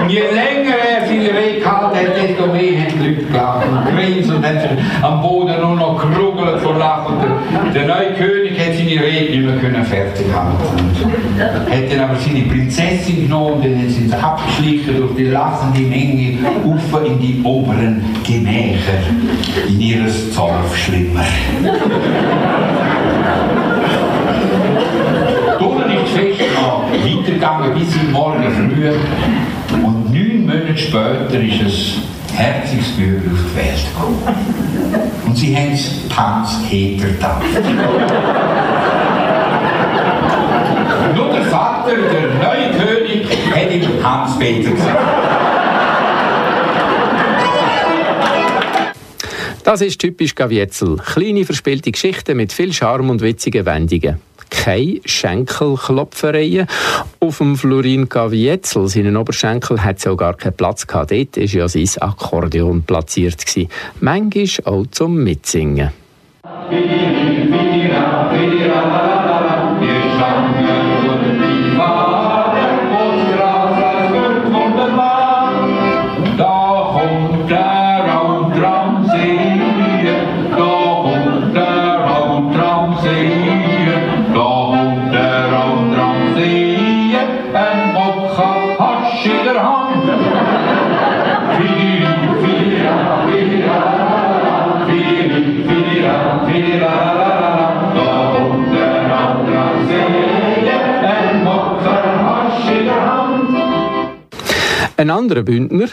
[0.02, 3.96] Und je länger er seine Rede gehalten hat, desto mehr haben die Leute gelacht und
[3.96, 4.70] grinst und hat sich
[5.02, 7.16] am Boden nur noch gerugelt vor Lachen.
[7.20, 10.80] Der, der neue König hat seine Rede nicht mehr können fertig halten.
[11.70, 16.38] Hat dann aber seine Prinzessin genommen und dann sind sie abgeschlichen durch die lachende Menge
[16.64, 19.00] auf in die oberen Gemächer
[19.68, 21.24] in ihres Zorfschlimmer.
[28.80, 28.88] Früh
[29.74, 31.96] und neun Monate später ist es
[32.34, 34.22] Herzigsbürger auf die Welt gekommen.
[35.26, 37.44] Und sie haben es Tanzheter getauft.
[41.14, 44.98] Nur der Vater, der neue König, hat ihm Hans-Peter gesagt.
[49.62, 50.96] Das ist typisch Gavietzel.
[50.96, 54.29] Kleine verspielte Geschichten mit viel Charme und witzigen Wendungen.
[54.50, 56.66] Keine Schenkelklopfereien.
[57.20, 61.12] Auf dem Florin Gavietzel, seinen Oberschenkel, hat es auch gar keinen Platz gehabt.
[61.12, 63.46] Dort war ja sein Akkordeon platziert.
[63.46, 63.68] Gewesen.
[64.00, 65.92] Manchmal auch zum Mitsingen.
[105.11, 105.88] Ein anderer Bündner,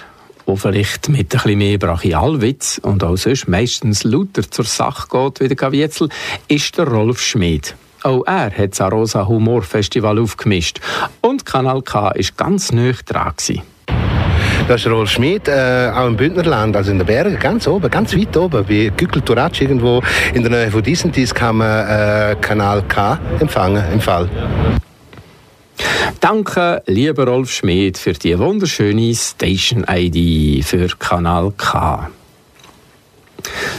[0.47, 5.39] der vielleicht mit ein bisschen mehr Brachialwitz und auch sonst meistens lauter zur Sache geht
[5.39, 6.09] wie der Gavietzel,
[6.47, 7.75] ist der Rolf Schmid.
[8.03, 10.81] Auch er hat das Arosa Humor Festival aufgemischt.
[11.21, 13.33] Und Kanal K war ganz nah dran.
[13.35, 13.63] Gewesen.
[14.67, 18.15] Das ist Rolf Schmid, äh, auch im Bündnerland, also in den Bergen, ganz oben, ganz
[18.15, 20.03] weit oben, bei Gückel-Turatsch irgendwo
[20.35, 24.29] in der Nähe von Disentis kann man äh, Kanal K empfangen, im Fall.
[26.19, 32.09] Danke, lieber Rolf Schmid, für die wunderschöne Station-ID für Kanal K.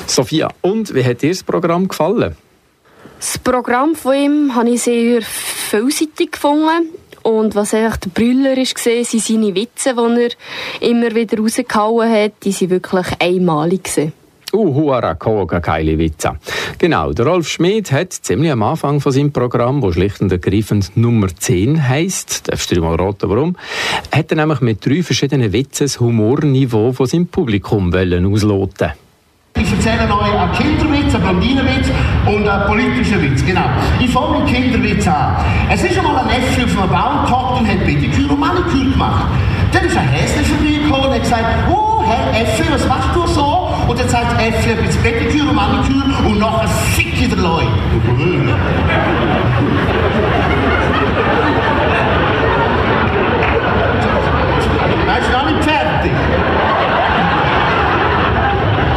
[0.06, 2.36] Sophia, und wie hat dir das Programm gefallen?
[3.18, 6.90] Das Programm von ihm habe ich sehr vielseitig gefunden.
[7.22, 12.10] Und was einfach der Brüller ist, gesehen, sind seine Witze, die er immer wieder rausgehauen
[12.10, 12.32] hat.
[12.44, 13.84] Die sind wirklich einmalig.
[13.84, 14.12] Gewesen.
[14.52, 16.38] Uh, huara, koga, geile Witze.
[16.78, 20.96] Genau, der Rolf Schmid hat ziemlich am Anfang von seinem Programm, das schlicht und ergreifend
[20.96, 23.56] Nummer 10 heisst, darfst du dir mal raten, warum,
[24.10, 28.92] hat er nämlich mit drei verschiedenen Witzen das Humorniveau von seinem Publikum wollen ausloten
[29.58, 31.88] Ich erzähle euch einen Kinderwitz, einen Blondinenwitz
[32.26, 33.44] und einen politischen Witz.
[33.44, 33.68] Genau.
[34.00, 35.44] Ich fange mit Kinderwitz an.
[35.70, 39.26] Es ist einmal ein Äffchen auf einem Baum gehockt und hat Pediküre und Maniküre gemacht.
[39.72, 43.47] Dann ist ein Häschen vorbeigekommen und hat gesagt, oh, Herr Äffchen, was machst du so?
[43.88, 47.66] Und dann sagt Äffchen, ein bisschen Pediküre und Maniküre und nachher fick ich der Leute.
[55.06, 56.12] Nein, ist noch nicht fertig.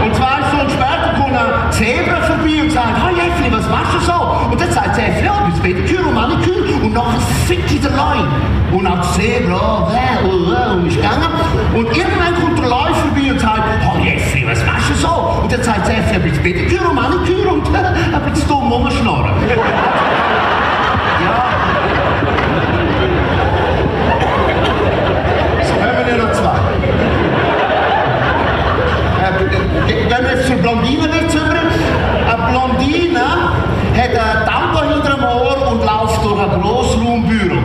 [0.03, 4.51] Und zwei Stunden später kommt ein vorbei und sagt, hey Äffli, was machst du so?
[4.51, 7.79] Und dann sagt das Äffli, ja, ich bin Pediküre und Maniküre und nachher fick ich
[7.79, 8.27] der Leute.
[8.73, 11.27] Und auch Zebra, oh, oh, oh, ist gegangen.
[11.75, 13.20] Und irgendwann kommt der Leu vorbei
[15.51, 19.33] Und dann sagt das Äffli, ein bisschen Pediküre und ein bisschen dumm rumschnorren.
[25.61, 26.55] So haben wir noch zwei.
[29.19, 31.43] Äh, Gehen wir jetzt zur Blondinenwitz über.
[31.51, 33.25] Eine Blondine
[33.97, 37.57] hat ein Tango hinter dem Ohr und läuft durch ein Grossraumbüro.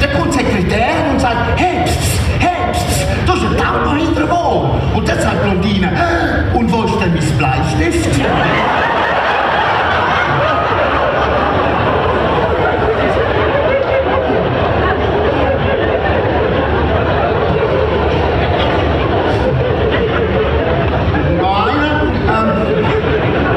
[0.00, 0.32] Dann kommt
[0.72, 1.98] Sekretärin und sagt, hey, pst,
[2.38, 4.22] hey, pst, da ist ein Tango hinter.
[4.94, 6.56] Und dann sagt Blondine, «Hä?
[6.56, 8.20] und wo ist denn mein Bleistift?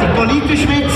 [0.01, 0.91] Der politische Witz,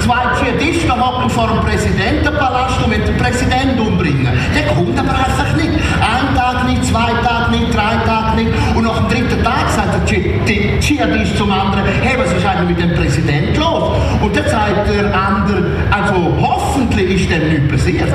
[0.00, 4.28] zwei Dschihadisten hocken vor dem Präsidentenpalast und wollen den Präsidenten umbringen.
[4.54, 5.70] Der kommt aber einfach nicht.
[6.00, 8.50] Ein Tag nicht, zwei Tage nicht, drei Tage nicht.
[8.74, 12.44] Und nach dem dritten Tag sagt der Dschih- der Dschihadist zum anderen, hey, was ist
[12.46, 13.92] eigentlich mit dem Präsidenten los?
[14.20, 18.08] Und dann sagt der andere, also hoffentlich ist dem nichts passiert.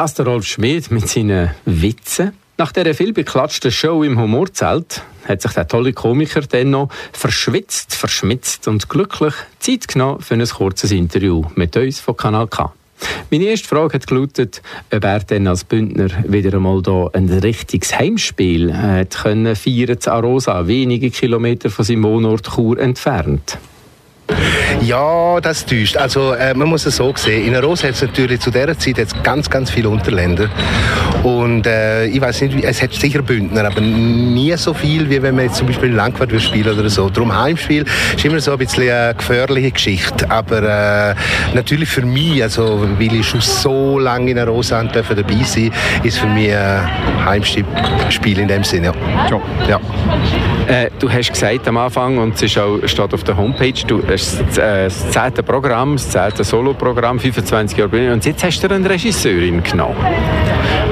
[0.00, 2.32] Das der Rolf Schmid mit seinen Witzen.
[2.56, 7.94] Nach dieser viel beklatschten Show im Humorzelt hat sich der tolle Komiker dann noch verschwitzt,
[7.94, 12.72] verschmitzt und glücklich Zeit genommen für ein kurzes Interview mit uns von Kanal K.
[13.30, 17.98] Meine erste Frage hat gelautet, ob er denn als Bündner wieder einmal da ein richtiges
[17.98, 23.58] Heimspiel hat können feiern zu Arosa, wenige Kilometer von seinem Wohnort Chur entfernt.
[24.82, 25.96] Ja, das täuscht.
[25.96, 27.46] Also äh, man muss es so sehen.
[27.46, 30.48] In Aros hat es natürlich zu dieser Zeit jetzt ganz, ganz viele Unterländer.
[31.22, 35.34] Und äh, ich weiß nicht, es hat sicher Bündner, aber nie so viel, wie wenn
[35.34, 37.10] man jetzt zum Beispiel in Langquart spielen oder so.
[37.10, 37.84] Darum Heimspiel
[38.16, 40.30] ist immer so ein bisschen eine gefährliche Geschichte.
[40.30, 41.14] Aber äh,
[41.54, 45.70] natürlich für mich, also weil ich schon so lange in Aros dabei sein
[46.02, 48.92] ist für mich ein Heimspiel in dem Sinne.
[49.30, 49.40] Ja.
[49.68, 49.80] ja.
[50.70, 54.00] Äh, du hast gesagt am Anfang, und es ist auch, steht auf der Homepage, du
[54.06, 58.72] hast das, äh, zehnte Programm, das zehnte Solo-Programm, 25 Jahre Bühne, und jetzt hast du
[58.72, 59.96] eine Regisseurin genommen.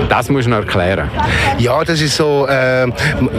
[0.09, 1.11] Das musst du noch erklären.
[1.59, 2.86] Ja, das ist so, äh,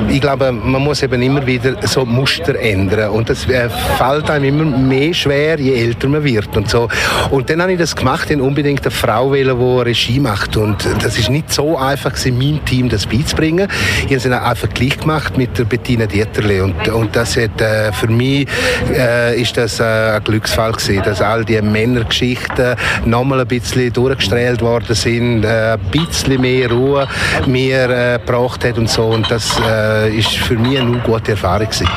[0.10, 4.46] ich glaube, man muss eben immer wieder so Muster ändern und das äh, fällt einem
[4.46, 6.88] immer mehr schwer, je älter man wird und so.
[7.32, 10.88] Und dann habe ich das gemacht, denn unbedingt eine Frau wählen, die Regie macht und
[11.02, 13.68] das ist nicht so einfach gewesen, mein Team das beizubringen.
[14.08, 17.92] Ich habe es einfach gleich gemacht mit der Bettina Dieterle und, und das hat, äh,
[17.94, 18.48] für mich
[18.94, 24.62] äh, ist das äh, ein Glücksfall gewesen, dass all die Männergeschichten nochmal ein bisschen durchgestrahlt
[24.62, 27.08] worden sind, äh, ein bisschen mehr mehr Ruhe
[27.46, 29.06] mir äh, gebracht hat und so.
[29.06, 31.88] Und das äh, ist für mich eine gute Erfahrung gewesen.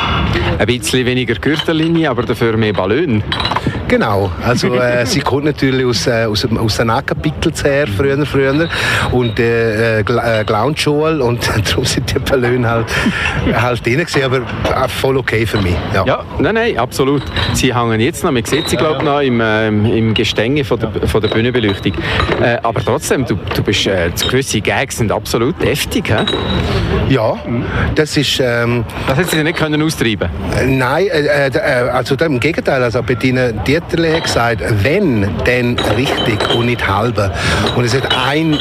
[0.59, 3.23] Ein bisschen weniger Gürtellinie, aber dafür mehr Ballon.
[3.93, 8.67] Genau, also äh, sie kommt natürlich aus, äh, aus, aus den Ackerpickels her, früher, früher,
[9.11, 12.87] und äh, äh, Clownschule und darum sind die Ballone halt,
[13.53, 15.77] halt drin gewesen, aber äh, voll okay für mich.
[15.93, 16.07] Ja.
[16.07, 17.23] ja, nein, nein, absolut.
[17.53, 20.81] Sie hängen jetzt noch, man sieht sie glaube ich noch im, äh, im Gestänge von
[20.81, 21.93] der, von der Bühnenbeleuchtung.
[22.41, 27.13] Äh, aber trotzdem, du, du bist, äh, gewisse Gags sind absolut deftig, he?
[27.13, 27.37] Ja,
[27.95, 28.41] das ist...
[28.41, 30.31] Ähm, das hätten Sie nicht können austreiben
[30.67, 31.51] Nein, äh,
[31.93, 33.53] also im Gegenteil, also Bettina
[33.91, 37.33] Dieterle hat gesagt, wenn, dann richtig und nicht halber.
[37.77, 38.59] Und es hat ein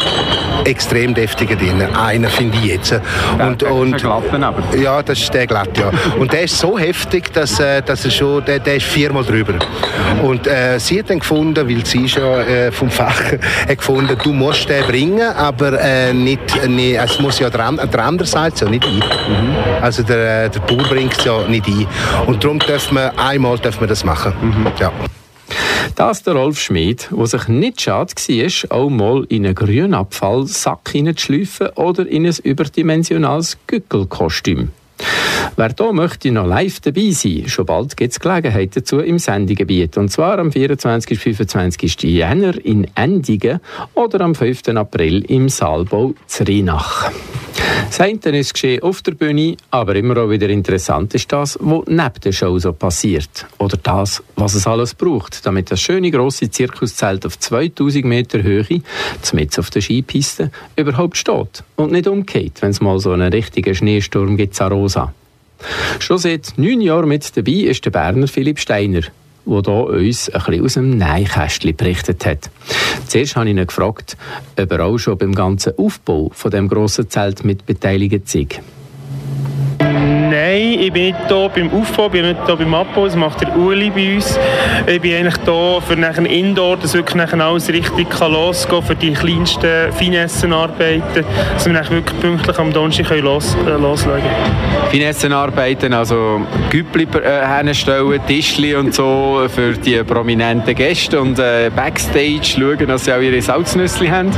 [0.66, 2.94] extrem deftiger drin, einer finde ich jetzt.
[3.40, 4.64] Und, der, und, glatten, aber.
[4.78, 5.92] Ja, das ist der glatt, ja.
[6.20, 9.54] Und der ist so heftig, dass, äh, dass er schon, der, der ist viermal drüber.
[10.22, 13.22] Und äh, sie hat dann gefunden, weil sie schon äh, vom Fach
[13.68, 18.04] hat gefunden, du musst den bringen, aber äh, nicht, nicht, es muss ja der, der
[18.04, 18.96] andere Seite ja nicht ein.
[18.98, 19.56] Mhm.
[19.82, 21.88] Also der, der Bauer bringt es ja nicht ein.
[22.28, 24.34] Und darum dürfen wir einmal dürfen wir das machen.
[24.42, 24.68] Mhm.
[24.80, 24.92] Ja.
[25.96, 30.90] Das der Rolf Schmid, der sich nicht schade war, auch mal in einen grünen Abfallsack
[30.92, 34.70] hineinzuschleifen oder in ein überdimensionales Gückelkostüm.
[35.56, 39.98] Wer hier möchte noch live dabei sein, schon bald gibt es Gelegenheit dazu im Sendegebiet.
[39.98, 41.12] Und zwar am 24.
[41.12, 42.04] und 25.
[42.04, 43.60] Jänner in Endigen
[43.94, 44.70] oder am 5.
[44.70, 47.12] April im Saalbau Zrinach.
[47.88, 51.84] Das eine ist geschehen auf der Bühne, aber immer auch wieder interessant ist das, was
[51.88, 53.46] neben der Show so passiert.
[53.58, 58.82] Oder das, was es alles braucht, damit das schöne grosse Zirkuszelt auf 2000 Meter Höhe,
[59.34, 63.76] mitten auf der Skipiste, überhaupt steht und nicht umgeht, wenn es mal so einen richtigen
[63.76, 64.56] Schneesturm gibt
[64.92, 65.14] Rosa.
[66.00, 69.02] Schon seit neun Jahren mit dabei ist der Berner Philipp Steiner
[69.44, 72.52] der hier uns ein bisschen aus dem Neinkästchen berichtet hat.
[73.08, 74.16] Zuerst habe ich ihn gefragt,
[74.56, 78.62] ob er auch schon beim ganzen Aufbau von dem grossen Zelt mit beteiligt ist.
[80.32, 83.42] Nein, ich bin nicht hier beim Aufbau, ich bin nicht hier beim Abbau, das macht
[83.42, 84.40] der Uli bei uns.
[84.88, 88.88] Ich bin eigentlich hier für nachher Indoor, dass wirklich nachher alles richtig kann losgehen kann,
[88.88, 94.90] für die kleinsten Finessenarbeiten, dass wir wirklich pünktlich am Donnerstag los, äh, loslegen können.
[94.92, 102.40] Finessenarbeiten, also Güppli äh, herstellen, Tischli und so für die prominenten Gäste und äh, Backstage
[102.44, 104.32] schauen, dass sie auch ihre Salznüsse haben?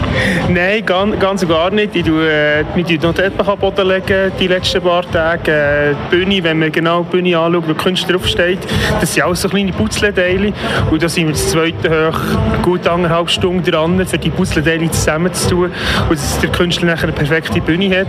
[0.50, 1.96] Nein, ganz, ganz gar nicht.
[1.96, 5.82] Ich tue, äh, wir legen noch am Boden legen, die letzten paar Tage.
[6.09, 8.59] Bühne, wenn man genau die Bühne anschaut, wo Künstler draufsteht,
[8.99, 10.53] das sind alles so kleine Putzleteile
[10.89, 12.19] und da sind wir das zweite hoch
[12.61, 15.71] gut anderthalb Stunden dran, für die Putzleteile zusammenzutun
[16.09, 18.07] und dass der Künstler nachher eine perfekte Bühne hat.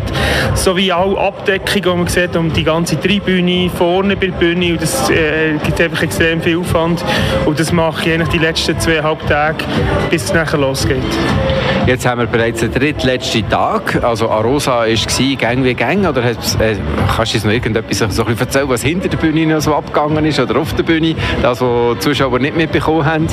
[0.55, 4.73] So wie auch Abdeckung, die man sieht, um die ganze Tribüne, vorne bei der Bühne
[4.73, 7.05] und das äh, gibt einfach extrem viel Aufwand
[7.47, 9.65] und das mache ich eigentlich die letzten zweieinhalb Tage,
[10.11, 11.03] bis es nachher losgeht.
[11.87, 16.35] Jetzt haben wir bereits den drittletzten Tag, also Arosa war Gang wie Gang, oder äh,
[17.15, 20.25] kannst du uns noch irgendetwas so ein erzählen, was hinter der Bühne noch so abgegangen
[20.25, 23.27] ist oder auf der Bühne, das, was die Zuschauer nicht mitbekommen haben?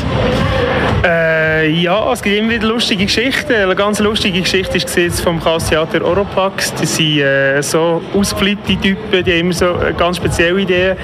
[1.04, 3.54] Äh, ja, es gibt immer wieder lustige Geschichten.
[3.54, 6.76] Eine ganz lustige Geschichte ist jetzt vom Chaos-Theater Oropax.
[6.76, 10.98] Das sind äh, so ausgeflippte Typen, die haben immer so äh, ganz spezielle Ideen.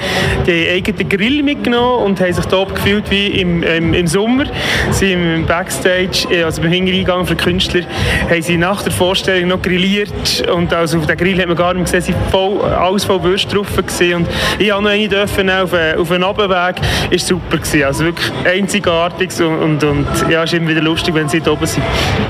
[0.46, 4.44] Die haben eigenen Grill mitgenommen und haben sich da gefühlt wie im, im, im Sommer.
[4.92, 7.82] Sie haben im Backstage, äh, also beim Hintereingang für Künstler,
[8.30, 11.74] haben sie nach der Vorstellung noch grilliert und also auf dem Grill hat man gar
[11.74, 14.18] nicht gesehen, sie voll, alles voll Würste drauf gesehen.
[14.18, 14.28] und
[14.60, 16.76] ich habe noch eine dürfen auf, auf einen Abendweg,
[17.10, 17.84] ist super gewesen.
[17.84, 21.52] Also wirklich einzigartig und, und und ja, es ist immer wieder lustig, wenn sie da
[21.52, 21.84] oben sind.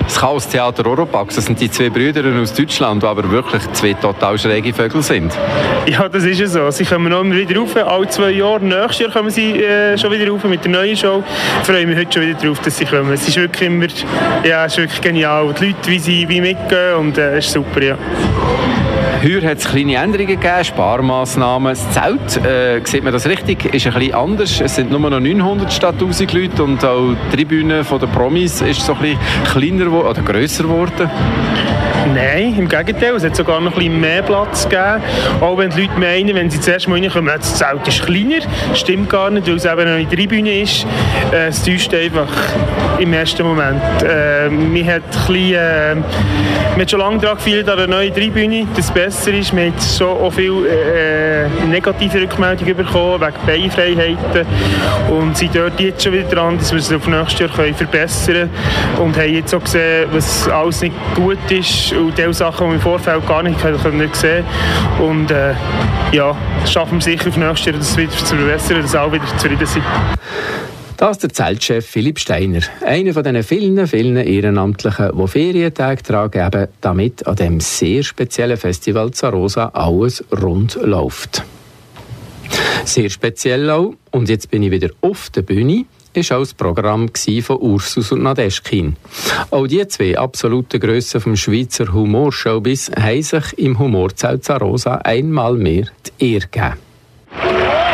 [0.03, 4.37] Das Chaos-Theater Oropax, das sind die zwei Brüder aus Deutschland, die aber wirklich zwei total
[4.37, 5.33] schräge Vögel sind.
[5.87, 6.71] Ja, das ist ja so.
[6.71, 8.63] Sie kommen noch immer wieder rauf, alle zwei Jahre.
[8.63, 11.23] Nächstes Jahr kommen sie äh, schon wieder rauf mit der neuen Show.
[11.61, 13.11] Ich freue mich heute schon wieder darauf, dass sie kommen.
[13.11, 13.87] Es ist wirklich immer,
[14.43, 15.53] ja, es ist wirklich genial.
[15.59, 17.97] Die Leute, wie sie wie mitgehen und äh, es ist super, ja.
[19.27, 21.73] Heuer hat es kleine Änderungen gegeben, Sparmaßnahmen.
[21.73, 24.61] Das Zelt, äh, sieht man das richtig, ist ein bisschen anders.
[24.61, 28.85] Es sind nur noch 900 statt 1000 Leute und auch die Tribüne der Promis ist
[28.85, 29.19] so ein bisschen
[29.51, 31.09] kleiner oder grösser geworden.
[32.13, 33.15] Nein, im Gegenteil.
[33.15, 35.01] Es hat sogar noch ein mehr Platz gegeben.
[35.41, 38.39] Auch wenn die Leute meinen, wenn sie zuerst mal reinkommen, das Zelt ist kleiner.
[38.73, 40.85] Stimmt gar nicht, weil es eben eine Tribüne ist.
[41.31, 42.27] Äh, es täuscht einfach
[42.99, 43.81] im ersten Moment.
[44.03, 45.95] Äh, bisschen, äh,
[46.79, 49.53] hat schon lange daran gefeilt an einer neuen Tribüne, dass es besser ist.
[49.53, 54.45] Man hat schon auch viele äh, negative Rückmeldungen bekommen, wegen Beinfreiheiten.
[55.09, 58.49] Und sind dort jetzt schon wieder dran, dass wir es auf nächstes Jahr können verbessern
[58.95, 59.05] können.
[59.05, 62.75] Und haben jetzt auch gesehen, was alles nicht gut ist und die Sachen, die wir
[62.75, 63.59] im Vorfeld gar nicht
[64.15, 64.45] sehen
[64.99, 65.53] Und äh,
[66.11, 66.35] ja,
[66.65, 69.83] schaffen wir sicher auf nächstes Jahr, das wieder zu verbessern, dass alle wieder zufrieden sind.
[70.97, 76.67] Das ist der Zeltchef Philipp Steiner, einer von den vielen, vielen Ehrenamtlichen, die Ferientage tragen,
[76.81, 81.43] damit an dem sehr speziellen Festival Zarosa alles rund läuft.
[82.83, 85.85] Sehr speziell auch, und jetzt bin ich wieder auf der Bühne,
[86.17, 87.09] ist auch das Programm
[87.41, 88.95] von Ursus und Nadeschkin.
[89.51, 95.85] Auch die zwei absoluten Grössen vom Schweizer Humorshowbiz haben sich im Humorzelt Zarosa einmal mehr
[96.19, 97.86] die Ehre gegeben.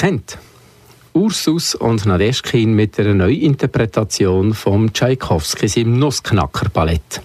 [0.00, 0.38] Kennt?
[1.12, 7.20] Ursus und Nadeschkin mit einer Neuinterpretation vom Tchaikovsky im Nussknacker-Ballett.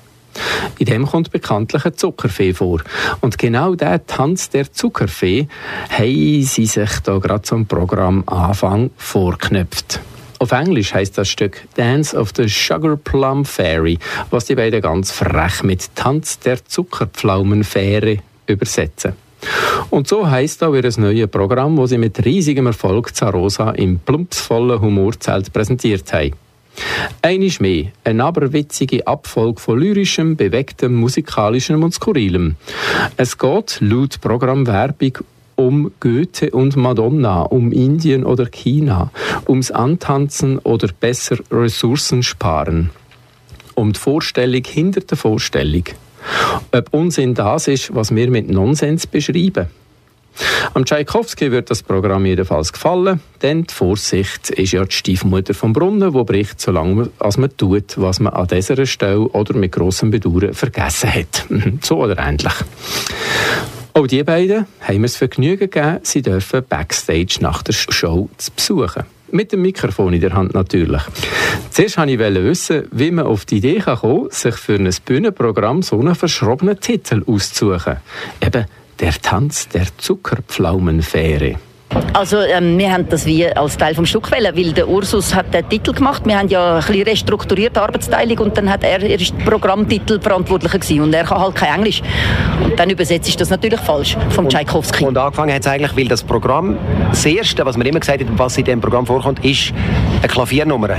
[0.80, 2.82] In dem kommt bekanntlich ein Zuckerfee vor.
[3.22, 5.48] Und genau der Tanz der Zuckerfee
[5.90, 10.02] haben sie sich da gerade zum Programm Anfang vorknöpft.
[10.40, 14.00] Auf Englisch heißt das Stück Dance of the Sugar Plum Fairy,
[14.32, 18.18] was die beiden ganz frech mit Tanz der Zuckerpflaumenfähre
[18.48, 19.25] übersetzen.
[19.96, 24.82] Und so heißt auch ihr neues Programm, das sie mit riesigem Erfolg Zarosa im plumpsvollen
[24.82, 26.34] Humorzelt präsentiert haben.
[27.22, 32.58] Einisch mehr, eine aberwitzige Abfolge von lyrischem, bewegtem, musikalischem und skurrilem.
[33.16, 35.20] Es geht laut Programmwerbung
[35.56, 39.12] um Goethe und Madonna, um Indien oder China,
[39.48, 42.89] ums Antanzen oder besser Ressourcen sparen.
[43.76, 45.86] Um die Vorstellung hinter der Vorstellung.
[46.74, 49.68] Ob Unsinn das ist, was wir mit Nonsens beschreiben.
[50.74, 55.74] Am Tchaikovsky wird das Programm jedenfalls gefallen, denn die Vorsicht ist ja die Stiefmutter vom
[55.74, 60.12] Brunnen, wo bricht, solange als man tut, was man an dieser Stelle oder mit grossem
[60.12, 61.46] Bedauern vergessen hat.
[61.82, 62.54] so oder ähnlich.
[63.94, 68.52] Auch die beiden haben mir das Vergnügen gegeben, sie dürfen Backstage nach der Show zu
[68.52, 69.04] besuchen.
[69.32, 71.02] Mit dem Mikrofon in der Hand natürlich.
[71.70, 76.00] Zuerst wollte ich wissen, wie man auf die Idee kann, sich für ein Bühnenprogramm so
[76.00, 77.98] einen verschrobenen Titel auszusuchen.
[78.46, 78.66] Eben
[79.00, 81.58] der Tanz der Zuckerpflaumenfähre.
[82.14, 85.54] Also ähm, wir haben das wie als Teil vom Stück wählen, weil der Ursus hat
[85.54, 86.24] den Titel gemacht.
[86.26, 90.80] Wir haben ja ein bisschen restrukturierte Arbeitsteilung und dann hat er, er ist Programmtitel verantwortlicher
[90.80, 92.02] gewesen und er kann halt kein Englisch.
[92.64, 95.04] Und dann übersetzt ist das natürlich falsch vom Tchaikovsky.
[95.04, 96.78] Und angefangen hat es eigentlich, weil das Programm,
[97.10, 99.74] das Erste, was man immer gesagt hat, was in dem Programm vorkommt, ist
[100.20, 100.90] eine Klaviernummer.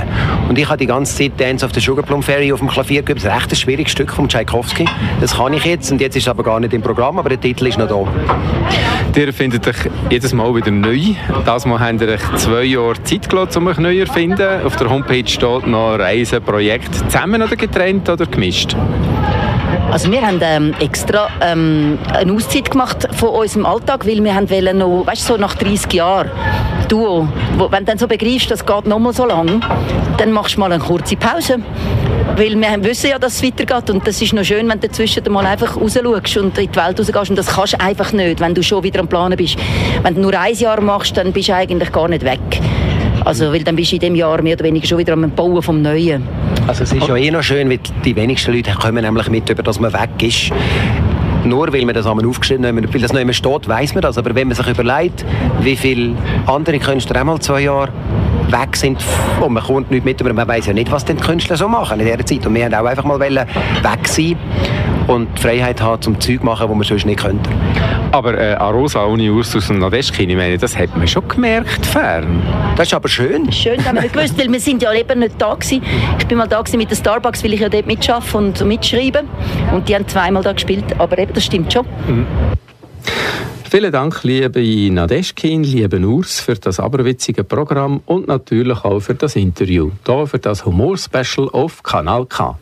[0.47, 3.01] Und ich habe die ganze Zeit Dance of the Sugar Plum Fairy auf dem Klavier
[3.01, 3.25] geübt.
[3.25, 4.85] Das ist echt ein schwieriges Stück von Tchaikovsky.
[5.19, 7.41] Das kann ich jetzt und jetzt ist es aber gar nicht im Programm, aber der
[7.41, 9.19] Titel ist noch da.
[9.19, 11.15] Ihr findet euch jedes Mal wieder neu.
[11.45, 14.65] Das Mal ihr euch zwei Jahre Zeit gelassen, um euch neu zu erfinden.
[14.65, 16.95] Auf der Homepage steht noch Reisen, Projekt.
[16.95, 18.75] Zusammen oder getrennt oder gemischt?
[19.97, 24.47] Also wir haben ähm, extra ähm, eine Auszeit gemacht von unserem Alltag, weil wir haben
[24.47, 26.29] wollen noch, weißt du, so nach 30 Jahren
[26.87, 27.27] Duo,
[27.57, 29.59] wo, wenn du dann so begreifst, das geht noch mal so lang,
[30.19, 31.57] dann machst du mal eine kurze Pause.
[32.35, 35.23] Weil wir wissen ja, dass es weitergeht und das ist noch schön, wenn du dazwischen
[35.31, 38.39] mal einfach raus schaust und in die Welt rausgehst und das kannst du einfach nicht,
[38.39, 39.57] wenn du schon wieder am Planen bist.
[40.03, 42.61] Wenn du nur ein Jahr machst, dann bist du eigentlich gar nicht weg.
[43.27, 45.61] Also, weil dann bist du in dem Jahr mehr oder weniger schon wieder am Bauen
[45.61, 46.23] vom Neuen.
[46.65, 49.63] Also es ist ja eh noch schön, weil die wenigsten Leute kommen nämlich mit, über
[49.63, 50.53] dass man weg ist.
[51.43, 54.17] Nur weil man das einmal aufgeschrieben hat, weil das noch immer steht, weiß man das.
[54.17, 55.25] Aber wenn man sich überlegt,
[55.59, 56.15] wie viele
[56.45, 57.89] andere Künstler einmal zwei Jahre
[58.49, 59.03] weg sind
[59.41, 61.67] und man kommt nicht mit, aber man weiß ja nicht, was denn die Künstler so
[61.67, 62.47] machen in dieser Zeit.
[62.47, 64.37] Und wir haben auch einfach mal weg sein
[65.07, 67.49] und die Freiheit haben, zum Zeug machen, wo man sonst nicht könnte.
[68.11, 72.41] Aber äh, Arosa ohne Ursus und Nadeschkin, ich meine, das hat man schon gemerkt, fern.
[72.75, 73.51] Das ist aber schön.
[73.51, 75.83] Schön, haben wir gewusst, weil wir sind ja eben nicht da gewesen.
[76.17, 79.23] Ich bin mal da gewesen mit der Starbucks, weil ich ja dort mitarbeite und mitschreibe.
[79.73, 81.85] Und die haben zweimal da gespielt, aber eben, das stimmt schon.
[82.07, 82.25] Mhm.
[83.69, 84.61] Vielen Dank, liebe
[84.93, 89.91] Nadeschkin, liebe Urs, für das aberwitzige Programm und natürlich auch für das Interview.
[90.05, 92.57] Hier für das Humor-Special auf Kanal K.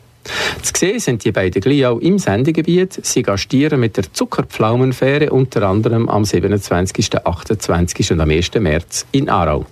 [0.62, 3.00] Zu sehen sind die beiden gleich auch im Sendegebiet.
[3.02, 8.12] Sie gastieren mit der Zuckerpflaumenfähre unter anderem am 27., 28.
[8.12, 8.54] und am 1.
[8.54, 9.66] März in Aarau.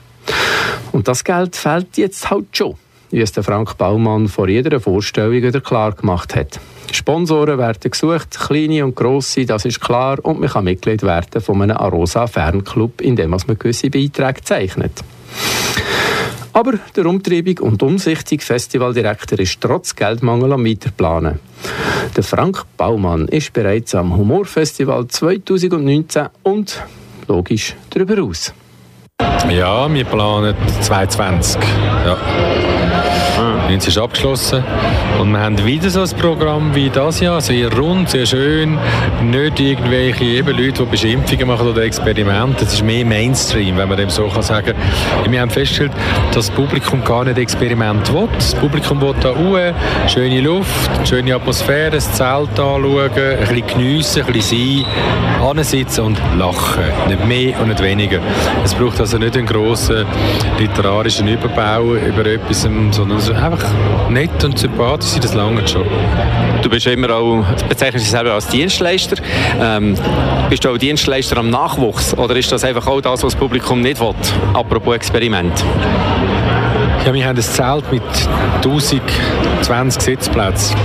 [0.93, 2.77] Und das Geld fehlt jetzt halt schon
[3.15, 6.59] wie es der Frank Baumann vor jeder Vorstellung wieder klar gemacht hat.
[6.91, 11.63] Sponsoren werden gesucht, kleine und grosse, das ist klar, und man kann Mitglied werden von
[11.63, 15.05] einem Arosa Fernclub, in dem man gewisse Beiträge zeichnet.
[16.53, 21.39] Aber der umtriebige und umsichtige Festivaldirektor ist trotz Geldmangel am Weiterplanen.
[22.17, 26.83] Der Frank Baumann ist bereits am Humorfestival 2019 und
[27.29, 28.53] logisch darüber aus.
[29.49, 31.63] Ja, wir planen 2020.
[32.05, 32.84] Ja.
[33.75, 34.63] 19 ist abgeschlossen.
[35.21, 38.79] Und wir haben wieder so ein Programm wie das Jahr, sehr rund, sehr schön.
[39.23, 42.65] Nicht irgendwelche eben Leute, die Beschimpfungen machen oder Experimente.
[42.65, 45.33] Das ist mehr Mainstream, wenn man dem so kann sagen kann.
[45.33, 45.91] Wir haben festgestellt,
[46.33, 48.29] dass das Publikum gar nicht Experiment will.
[48.35, 49.75] Das Publikum will da Ruhe,
[50.07, 56.21] schöne Luft, schöne Atmosphäre, das Zelt anschauen, ein bisschen geniessen, ein bisschen sein, ansitzen und
[56.39, 56.85] lachen.
[57.09, 58.21] Nicht mehr und nicht weniger.
[58.65, 60.07] Es braucht also nicht einen grossen
[60.59, 63.64] literarischen Überbau über etwas, sondern einfach
[64.11, 65.85] nett und sympathisch sein, das lange schon.
[66.63, 69.17] Du bist immer auch, bezeichnest dich selber als Dienstleister.
[69.61, 69.97] Ähm,
[70.49, 73.81] bist du auch Dienstleister am Nachwuchs oder ist das einfach auch das, was das Publikum
[73.81, 74.15] nicht will?
[74.55, 75.65] Apropos Experiment.
[77.05, 78.03] Ja, wir haben ein Zelt mit
[78.63, 80.77] 1020 Sitzplätzen.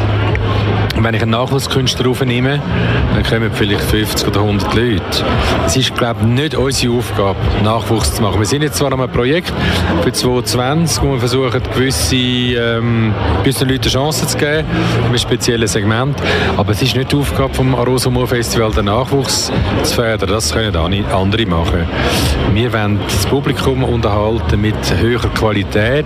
[0.99, 2.61] Und wenn ich einen Nachwuchskünstler aufnehme,
[3.13, 5.01] dann kommen vielleicht 50 oder 100 Leute.
[5.65, 8.37] Es ist, glaube ich, nicht unsere Aufgabe, Nachwuchs zu machen.
[8.39, 9.53] Wir sind jetzt zwar an einem Projekt
[10.03, 15.69] für 2020, wo wir versuchen, gewisse, ähm, gewissen Leuten Chancen zu geben, in einem speziellen
[15.69, 16.17] Segment,
[16.57, 20.29] aber es ist nicht die Aufgabe vom Arosa Humor Festival, den Nachwuchs zu fördern.
[20.31, 21.87] Das können andere machen.
[22.53, 26.05] Wir wollen das Publikum unterhalten mit höherer Qualität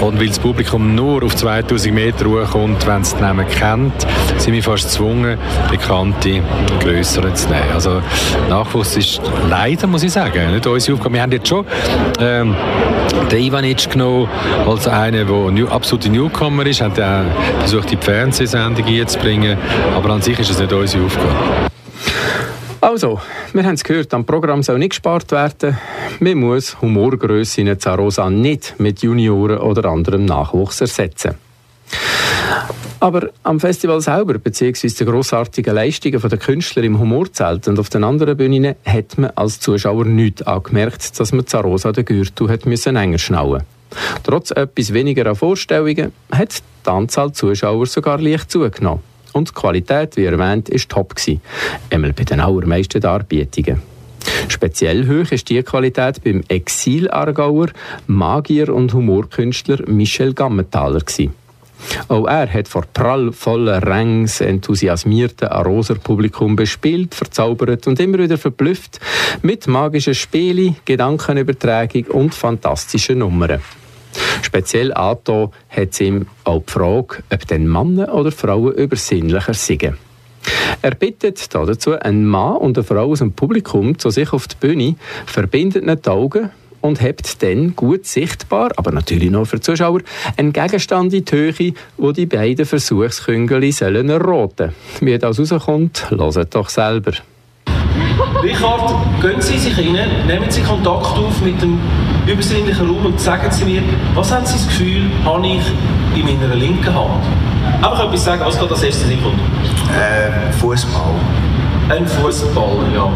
[0.00, 4.03] und weil das Publikum nur auf 2000 Meter hochkommt, wenn es den Namen kennt,
[4.38, 5.38] sind wir fast gezwungen,
[5.70, 6.42] bekannte,
[6.80, 7.70] größere zu nehmen.
[7.72, 8.02] Also
[8.48, 11.14] Nachwuchs ist leider, muss ich sagen, nicht unsere Aufgabe.
[11.14, 11.64] Wir haben jetzt schon
[12.20, 12.54] ähm,
[13.30, 14.28] den Ivanic genommen
[14.66, 17.24] als einer, der new, absolute Newcomer ist, hat auch
[17.60, 19.58] versucht, die Fernsehsendung einzubringen,
[19.94, 21.70] aber an sich ist es nicht unsere Aufgabe.
[22.80, 23.18] Also,
[23.54, 25.78] wir haben es gehört, am Programm soll nicht gespart werden.
[26.20, 31.34] Man muss Humorgrösse in Zarosa nicht mit Junioren oder anderem Nachwuchs ersetzen.
[33.04, 38.02] Aber am Festival selber, beziehungsweise den grossartigen Leistungen der Künstler im Humorzelt und auf den
[38.02, 43.18] anderen Bühnen, hat man als Zuschauer nichts angemerkt, dass man Zarosa den Gürtel müssen enger
[43.18, 43.64] schnallen
[44.22, 49.02] Trotz etwas weniger Vorstellungen hat die Anzahl Zuschauer sogar leicht zugenommen.
[49.34, 51.14] Und die Qualität, wie erwähnt, war top.
[51.14, 51.42] Gewesen.
[51.90, 53.82] Einmal bei den allermeisten Darbietungen.
[54.48, 57.66] Speziell hoch ist die Qualität beim Exil-Aargauer
[58.06, 61.00] Magier und Humorkünstler Michel Gammenthaler.
[61.00, 61.43] Gewesen.
[62.08, 69.00] Auch er hat vor prallvollen Rängs enthusiasmierten Aroser Publikum bespielt, verzaubert und immer wieder verblüfft
[69.42, 73.60] mit magischen Spielen, Gedankenübertragung und fantastischen Nummern.
[74.42, 79.94] Speziell angetan hat ihm auch die Frage, ob denn Männer oder Frauen übersinnlicher sind.
[80.82, 84.56] Er bittet dazu einen Mann und eine Frau aus dem Publikum zu sich auf die
[84.60, 86.50] Bühne, verbindet die Augen
[86.84, 90.00] und hebt dann gut sichtbar, aber natürlich noch für die Zuschauer,
[90.36, 94.74] einen Gegenstand in die Höhe, wo die beiden Versuchsküngeli sollen erraten.
[95.00, 97.12] Wie das rauskommt, hört doch selber.
[98.42, 101.80] Richard, gehen Sie sich rein, nehmen Sie Kontakt auf mit dem
[102.26, 103.82] übersinnlichen Raum und sagen Sie mir,
[104.14, 105.62] was haben Sie das Gefühl, habe ich
[106.14, 107.24] in meiner linken Hand?
[107.76, 109.40] Einfach etwas sagen, was geht das erste Sekunde?
[109.90, 111.14] Äh, Fußball.
[111.88, 113.10] Ein Fußball, ja.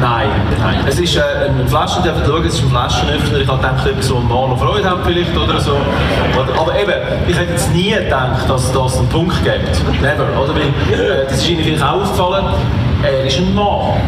[0.00, 0.28] Nein,
[0.58, 0.76] nein.
[0.86, 3.38] Es ist äh, ein Flaschen, ihr schauen, es ist ein Flaschenöffner.
[3.40, 5.76] Ich habe gedacht, so ein Mann und Freude haben vielleicht oder so.
[6.58, 6.92] aber eben,
[7.26, 10.00] ich hätte jetzt nie gedacht, dass das einen Punkt gibt.
[10.00, 10.54] Never, oder?
[10.54, 12.46] Weil, äh, das ist Ihnen vielleicht auch aufgefallen.
[13.02, 14.00] Er ist ein Mann.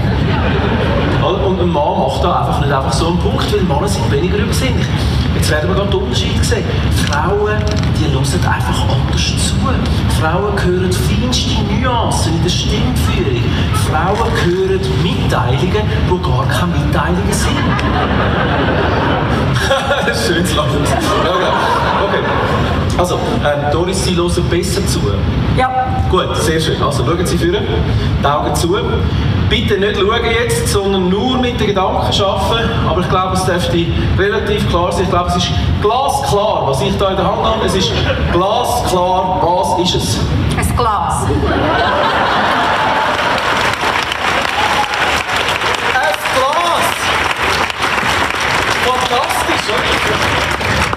[1.23, 4.39] Und ein Mann macht da einfach nicht einfach so einen Punkt, weil Männer sind weniger
[4.39, 4.87] übersinnlich.
[5.35, 6.65] Jetzt werden wir gerade den Unterschied sehen.
[7.09, 7.59] Frauen,
[7.99, 9.55] die hören einfach anders zu.
[10.21, 13.45] Frauen hören feinste Nuancen in der Stimmführung.
[13.89, 17.57] Frauen hören Mitteilungen, die gar keine Mitteilungen sind.
[20.27, 20.83] Schönes Lachen.
[20.83, 22.80] Okay.
[23.01, 25.01] Also, ähm, Doris, Sie hören besser zu.
[25.57, 25.71] Ja.
[26.11, 26.83] Gut, sehr schön.
[26.83, 27.65] Also, schauen Sie führen,
[28.23, 28.77] die Augen zu.
[29.49, 32.69] Bitte nicht schauen jetzt, sondern nur mit den Gedanken arbeiten.
[32.87, 33.87] Aber ich glaube, es dürfte
[34.19, 35.05] relativ klar sein.
[35.05, 37.65] Ich glaube, es ist glasklar, was ich da in der Hand habe.
[37.65, 37.91] Es ist
[38.33, 40.19] glasklar, was ist es?
[40.59, 41.25] Ein Glas.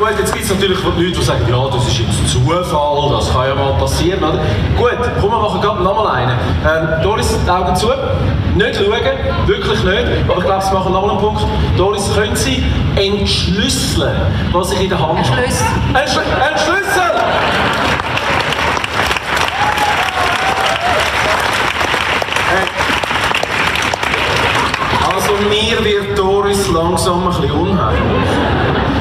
[0.04, 3.48] Gut, jetzt gibt es natürlich Leute, die sagen, ja, das ist jetzt Zufall, das kann
[3.48, 4.38] ja mal passieren, oder?
[4.76, 6.38] Gut, komm, wir machen gerade nochmal einen.
[6.66, 7.88] Ähm, Doris, die Augen zu.
[7.88, 10.06] Nicht schauen, wirklich nicht.
[10.28, 11.46] Aber ich glaube, Sie machen nochmal einen Punkt.
[11.78, 12.66] Doris, können Sie
[12.98, 14.14] entschlüsseln,
[14.52, 15.20] was ich in der Hand habe?
[15.20, 15.66] Ein Schlüssel.
[15.94, 17.12] Ein, Schl ein Schlüssel!
[25.16, 28.93] Also mir wird Doris langsam ein bisschen unheimlich.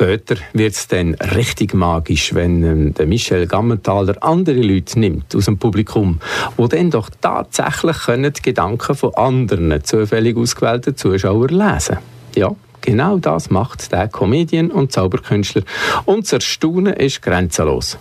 [0.00, 5.44] Später wird es dann richtig magisch, wenn ähm, der Michel Gammenthaler andere Leute nimmt aus
[5.44, 6.20] dem Publikum,
[6.56, 11.98] wo dann doch tatsächlich können die Gedanken von anderen zufällig ausgewählten Zuschauern lesen.
[12.34, 15.64] Ja, genau das macht der Comedian und Zauberkünstler
[16.06, 17.98] und das Erstaunen ist grenzenlos.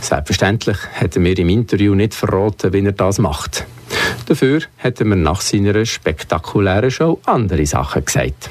[0.00, 3.66] Selbstverständlich hätten wir im Interview nicht verraten, wie er das macht.
[4.26, 8.48] Dafür hätten wir nach seiner spektakulären Show andere Sachen gesagt.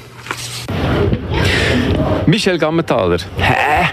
[2.26, 3.20] Michel Gammenthaler.
[3.38, 3.88] Hä?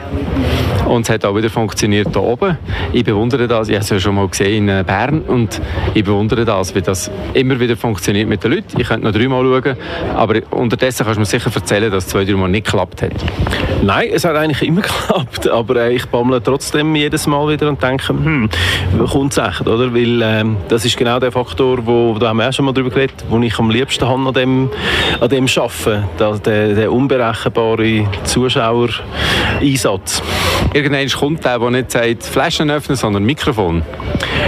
[0.92, 2.58] Und es hat auch wieder funktioniert hier oben.
[2.92, 3.70] Ich bewundere das.
[3.70, 5.62] Ich habe es ja schon mal gesehen in äh, Bern und
[5.94, 8.78] ich bewundere das, wie das immer wieder funktioniert mit den Leuten.
[8.78, 9.78] Ich könnte noch dreimal schauen,
[10.18, 13.14] aber unterdessen kannst du mir sicher erzählen, dass es zwei, dreimal nicht geklappt hat.
[13.82, 17.82] Nein, es hat eigentlich immer geklappt, aber äh, ich bammle trotzdem jedes Mal wieder und
[17.82, 18.50] denke, hm,
[19.10, 19.94] kommt es echt, oder?
[19.94, 22.90] Weil ähm, das ist genau der Faktor, wo, da haben wir auch schon mal drüber
[22.90, 24.70] geredet, wo ich am liebsten habe an dem,
[25.22, 30.22] an dem Arbeiten, der, der unberechenbare Zuschauereinsatz.
[30.82, 33.84] Irgendwann kommt der, der nicht sagt Flaschen öffnen, sondern Mikrofon.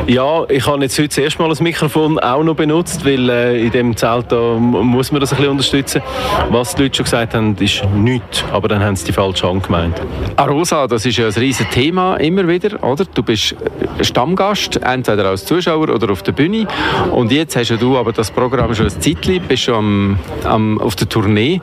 [0.08, 3.62] Ja, ich habe jetzt heute das erste Mal das Mikrofon auch noch benutzt, weil äh,
[3.62, 6.02] in dem Zelt da muss man das ein bisschen unterstützen.
[6.50, 9.64] Was die Leute schon gesagt haben, ist nichts, aber dann haben sie die falsche Hand
[9.64, 10.02] gemeint.
[10.36, 13.06] Arosa, das ist ja ein riesiges Thema immer wieder, oder?
[13.06, 13.56] Du bist
[14.02, 16.68] Stammgast, entweder als Zuschauer oder auf der Bühne
[17.12, 20.96] und jetzt hast du aber das Programm schon ein Zeitchen, bist schon am, am, auf
[20.96, 21.62] der Tournee,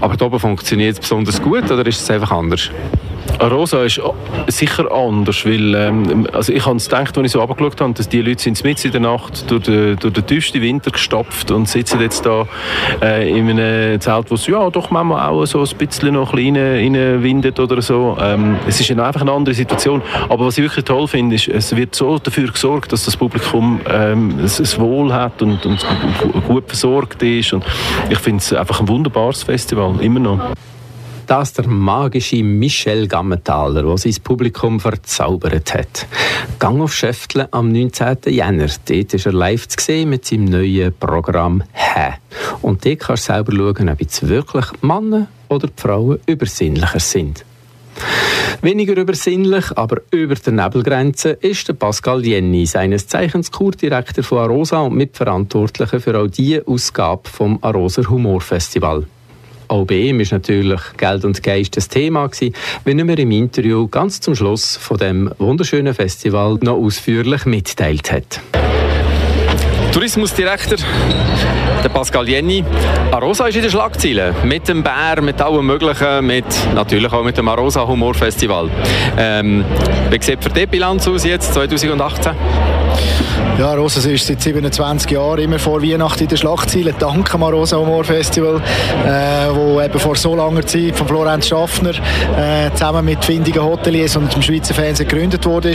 [0.00, 2.70] aber da oben funktioniert es besonders gut oder ist es einfach anders?
[3.40, 4.00] Rosa ist
[4.48, 8.20] sicher anders, weil ähm, also ich habe gedacht, als ich so runtergeschaut habe, dass die
[8.20, 12.00] Leute sind mitten in der Nacht durch den, durch den tiefsten Winter gestopft und sitzen
[12.00, 12.46] jetzt da
[13.00, 16.52] äh, in einem Zelt, wo es ja doch manchmal auch so ein bisschen noch ein
[16.52, 18.16] bisschen windet oder so.
[18.20, 20.02] Ähm, es ist einfach eine andere Situation.
[20.28, 23.80] Aber was ich wirklich toll finde, ist, es wird so dafür gesorgt, dass das Publikum
[23.88, 25.84] ähm, es, es wohl hat und, und
[26.46, 27.52] gut versorgt ist.
[27.52, 27.64] Und
[28.10, 30.40] ich finde es einfach ein wunderbares Festival, immer noch
[31.30, 36.08] das der magische Michel Gammenthaler, der sein Publikum verzaubert hat.
[36.58, 38.16] Gang auf Schäftle am 19.
[38.26, 38.66] Jänner.
[38.84, 42.14] Dort ist er live zu sehen mit seinem neuen Programm «Hä».
[42.62, 47.44] Und dort kannst du selber schauen, ob jetzt wirklich Männer oder Frauen übersinnlicher sind.
[48.60, 54.80] Weniger übersinnlich, aber über der Nebelgrenze ist der Pascal Jenny, seines Zeichens Kurdirektor von Arosa
[54.80, 59.06] und Mitverantwortlicher für auch diese Ausgabe vom Arosa Humorfestival.
[59.70, 63.86] Auch bei ihm ist natürlich Geld und Geist das Thema gewesen, wenn mir im Interview
[63.86, 68.40] ganz zum Schluss von dem wunderschönen Festival noch ausführlich mitteilt hat.
[69.92, 70.78] Tourismusdirektor
[71.84, 72.64] der Pascal Jenny.
[73.12, 74.34] Arosa ist in den Schlagzeilen.
[74.42, 76.44] Mit dem Bär, mit allem Möglichen, mit,
[76.74, 78.68] natürlich auch mit dem Arosa Humor Festival.
[79.16, 79.64] Ähm,
[80.10, 82.32] wie sieht für die Bilanz aus jetzt, 2018?
[83.60, 86.94] Ja, Rosas ist seit 27 Jahren immer vor Weihnachten in den Schlagzeilen.
[86.98, 88.56] Dank am Rosa Humor Festival,
[89.04, 94.16] äh, wo eben vor so langer Zeit von Florenz Schaffner äh, zusammen mit findigen Hoteliers
[94.16, 95.74] und dem Schweizer Fernsehen gegründet wurde.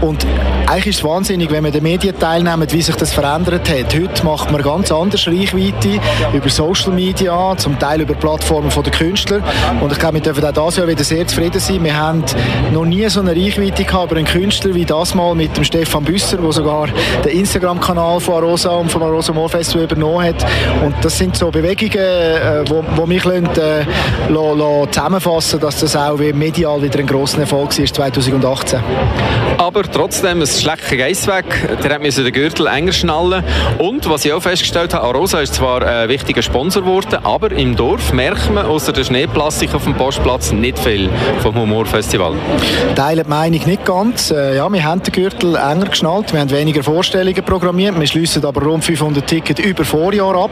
[0.00, 0.26] Und
[0.66, 3.94] eigentlich ist es wahnsinnig, wenn man den Medien teilnimmt, wie sich das verändert hat.
[3.94, 6.00] Heute macht man ganz anders Reichweite
[6.32, 9.42] über Social Media, zum Teil über Plattformen der Künstler.
[9.82, 11.84] Und ich glaube, wir dürfen auch dieses Jahr wieder sehr zufrieden sein.
[11.84, 12.24] Wir haben
[12.72, 16.04] noch nie so eine Reichweite gehabt über einen Künstler wie das mal mit dem Stefan
[16.04, 16.88] Büsser, der sogar
[17.24, 20.44] den Instagram-Kanal von Arosa und vom Arosa Mall Festival übernommen hat.
[20.84, 23.84] Und das sind so Bewegungen, äh, wo, wo mich lassen, äh,
[24.28, 28.80] lassen, zusammenfassen dass das auch medial wieder ein grosser Erfolg war 2018.
[29.58, 31.44] Aber trotzdem, es schlägt kein Geiss weg.
[31.82, 33.44] Der musste den Gürtel enger schnallen.
[33.78, 37.76] Und was ich auch festgestellt habe, Arosa ist zwar ein wichtiger Sponsor geworden, aber im
[37.76, 41.08] Dorf merkt man außer der Schneeplastik auf dem Postplatz nicht viel
[41.42, 42.34] vom Humorfestival.
[42.94, 44.30] Teilen die Meinung nicht ganz.
[44.30, 47.96] Äh, ja, wir haben den Gürtel enger geschnallt, wir haben weniger Vorstellungen programmiert.
[47.96, 50.50] Wir schließen aber rund 500 Tickets über Vorjahr ab.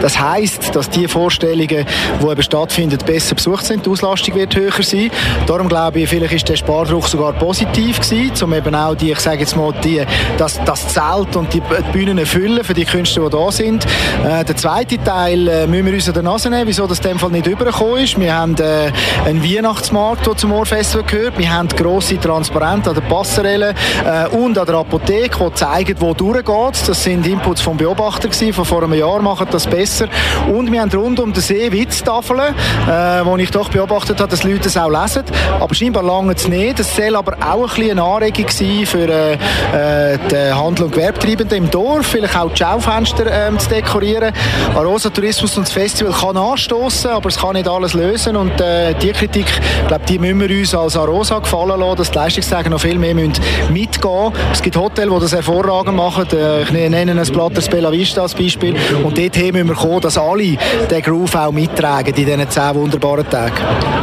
[0.00, 1.84] Das heisst, dass die Vorstellungen,
[2.22, 3.84] die eben stattfinden, besser besucht sind.
[3.84, 5.10] Die Auslastung wird höher sein.
[5.48, 9.18] Darum glaube ich, vielleicht ist der Spardruck sogar positiv gewesen, um eben auch die, ich
[9.18, 10.00] sage jetzt mal, die,
[10.36, 11.60] das, das Zelt und die,
[11.92, 13.84] Bühnen füllen für die Künstler, die da sind.
[14.24, 17.08] Äh, der zweite Teil äh, müssen wir uns an der Nase nehmen, wieso das in
[17.08, 18.20] dem Fall nicht übergekommen ist.
[18.20, 18.92] Wir haben äh,
[19.26, 21.38] einen Weihnachtsmarkt, der zum Ohrfestival gehört.
[21.38, 23.74] Wir haben grosse Transparente an der Passerelle
[24.04, 26.88] äh, und an der Apotheke, die zeigen, wo durchgeht.
[26.88, 30.08] Das sind Inputs vom Beobachter gewesen, von vor einem Jahr machen das besser.
[30.52, 32.54] Und wir haben rund um den See Witztafeln,
[32.86, 35.24] äh, wo ich doch beobachtet habe, dass Leute das auch lesen.
[35.60, 36.78] Aber scheinbar lange es nicht.
[36.78, 41.58] Das soll aber auch ein eine Anregung sein für äh, äh die Handel- und Gewerbetreibenden
[41.58, 44.32] im Dorf, vielleicht auch die Schaufenster äh, zu dekorieren.
[44.74, 48.36] Arosa Tourismus und das Festival kann anstoßen, aber es kann nicht alles lösen.
[48.36, 49.46] Und äh, die Kritik,
[49.86, 53.14] glaube die müssen wir uns als Arosa gefallen lassen, dass die Leistungsträger noch viel mehr
[53.14, 53.32] müssen
[53.70, 54.52] mitgehen müssen.
[54.52, 56.26] Es gibt Hotels, die das hervorragend machen.
[56.32, 58.74] Äh, ich nenne ein Blatters Bella Vista als Beispiel.
[59.02, 60.56] Und dort müssen wir kommen, dass alle
[60.90, 63.54] den Groove auch mittragen in diesen zehn wunderbaren Tagen.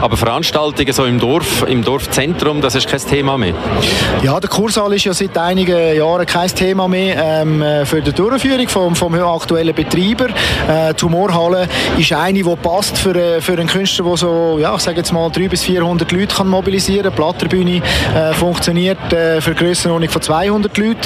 [0.02, 3.54] Aber Veranstaltungen so im Dorf, im Dorfzentrum, das ist kein Thema mehr?
[4.24, 8.68] Ja, der Kursaal ist ja seit einigen Jahren kein Thema mehr ähm, für die Durchführung
[8.68, 10.28] vom, vom aktuellen Betreiber.
[10.68, 11.68] Äh, die Humorhalle
[11.98, 15.12] ist eine, die passt für, äh, für einen Künstler, der so, ja, ich sage jetzt
[15.12, 17.12] mal 300 bis 400 Leute kann mobilisieren kann.
[17.12, 17.82] Die Platterbühne
[18.16, 21.00] äh, funktioniert äh, für Grössenordnung von 200 Leuten.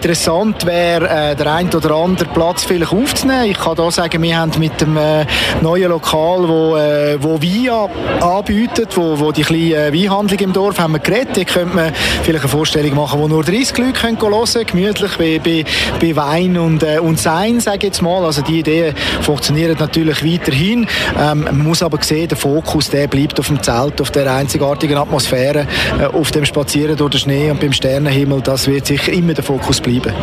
[0.00, 3.50] Interessant wäre, äh, der ein oder andere Platz vielleicht aufzunehmen.
[3.50, 5.26] Ich kann da sagen, wir haben mit dem äh,
[5.60, 7.90] neuen Lokal, wo, äh, wo Wein
[8.22, 11.36] anbietet, wo, wo die kleine Weinhandlung im Dorf haben wir geredet.
[11.36, 11.92] Hier könnte man
[12.22, 15.64] vielleicht eine Vorstellung machen, wo nur 30 Leute hören können, gemütlich bei, bei,
[16.00, 18.24] bei Wein und, und Sein, sage ich jetzt mal.
[18.24, 20.86] Also die Ideen funktionieren natürlich weiterhin.
[21.18, 24.96] Ähm, man muss aber sehen, der Fokus der bleibt auf dem Zelt, auf der einzigartigen
[24.96, 25.66] Atmosphäre,
[26.14, 28.40] auf dem Spazieren durch den Schnee und beim Sternenhimmel.
[28.40, 30.14] Das wird sicher immer der Fokus Fokus bleiben.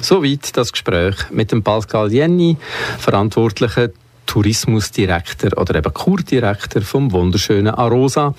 [0.00, 2.56] Soweit das Gespräch mit dem Pascal Jenny,
[2.98, 3.90] Verantwortlichen
[4.26, 8.34] Tourismusdirektor oder eben Kurdirektor vom wunderschönen Arosa.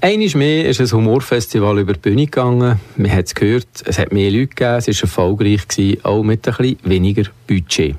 [0.00, 2.80] Einiges mehr ist ein Humorfestival über die Bühne gegangen.
[2.96, 6.42] Man hat es gehört, es hat mehr Leute gegeben, es war erfolgreich, gewesen, auch mit
[6.42, 7.96] bisschen weniger Budget.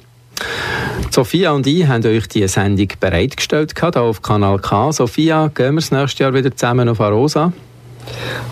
[1.11, 4.91] Sophia und ich haben euch diese Sendung bereitgestellt hier auf Kanal K.
[4.93, 7.51] Sophia, gehen wir das nächste Jahr wieder zusammen auf Arosa?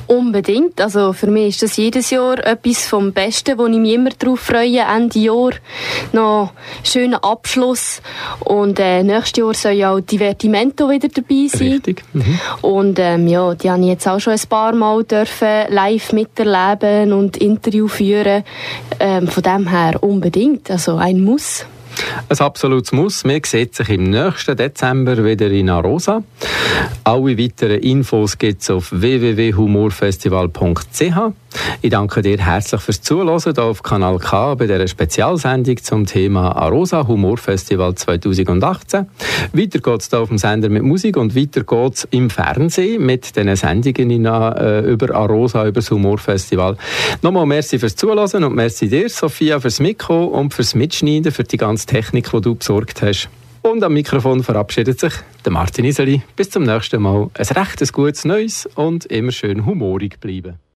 [0.08, 0.82] Unbedingt.
[0.82, 4.40] Also für mich ist das jedes Jahr etwas vom Besten, wo ich mich immer darauf
[4.40, 4.82] freue.
[4.82, 5.52] Ende Jahr
[6.12, 6.52] noch
[6.84, 8.02] schöner Abschluss.
[8.42, 11.74] Und äh, nächstes Jahr soll ja auch Divertimento wieder dabei sein.
[11.74, 12.04] Richtig.
[12.14, 12.40] Mhm.
[12.62, 17.14] Und ähm, ja, die habe ich jetzt auch schon ein paar Mal dürfen live miterleben
[17.14, 18.44] und Interview führen.
[19.00, 20.70] Ähm, von dem her unbedingt.
[20.70, 21.66] Also ein Muss.
[22.30, 23.24] Ein absolutes Muss.
[23.24, 26.24] Wir sehen sich im nächsten Dezember wieder in Arosa.
[27.04, 31.34] Alle weiteren Infos gibt es auf www.humorfestival.ch.
[31.82, 36.56] Ich danke dir herzlich fürs Zuhören hier auf Kanal K bei dieser Spezialsendung zum Thema
[36.56, 39.08] Arosa Humorfestival 2018.
[39.52, 43.06] Weiter geht es hier auf dem Sender mit Musik und weiter geht es im Fernsehen
[43.06, 46.78] mit den Sendungen in, äh, über Arosa, über das Humorfestival.
[47.22, 51.58] Nochmal merci fürs Zuhören und merci dir, Sophia, fürs Mikro und fürs Mitschneiden, für die
[51.82, 53.30] ganze Technik, die du besorgt hast.
[53.62, 55.14] Und am Mikrofon verabschiedet sich
[55.46, 56.22] der Martin Iseli.
[56.36, 57.30] Bis zum nächsten Mal.
[57.34, 60.56] Ein rechtes gutes Neues und immer schön humorig bleiben.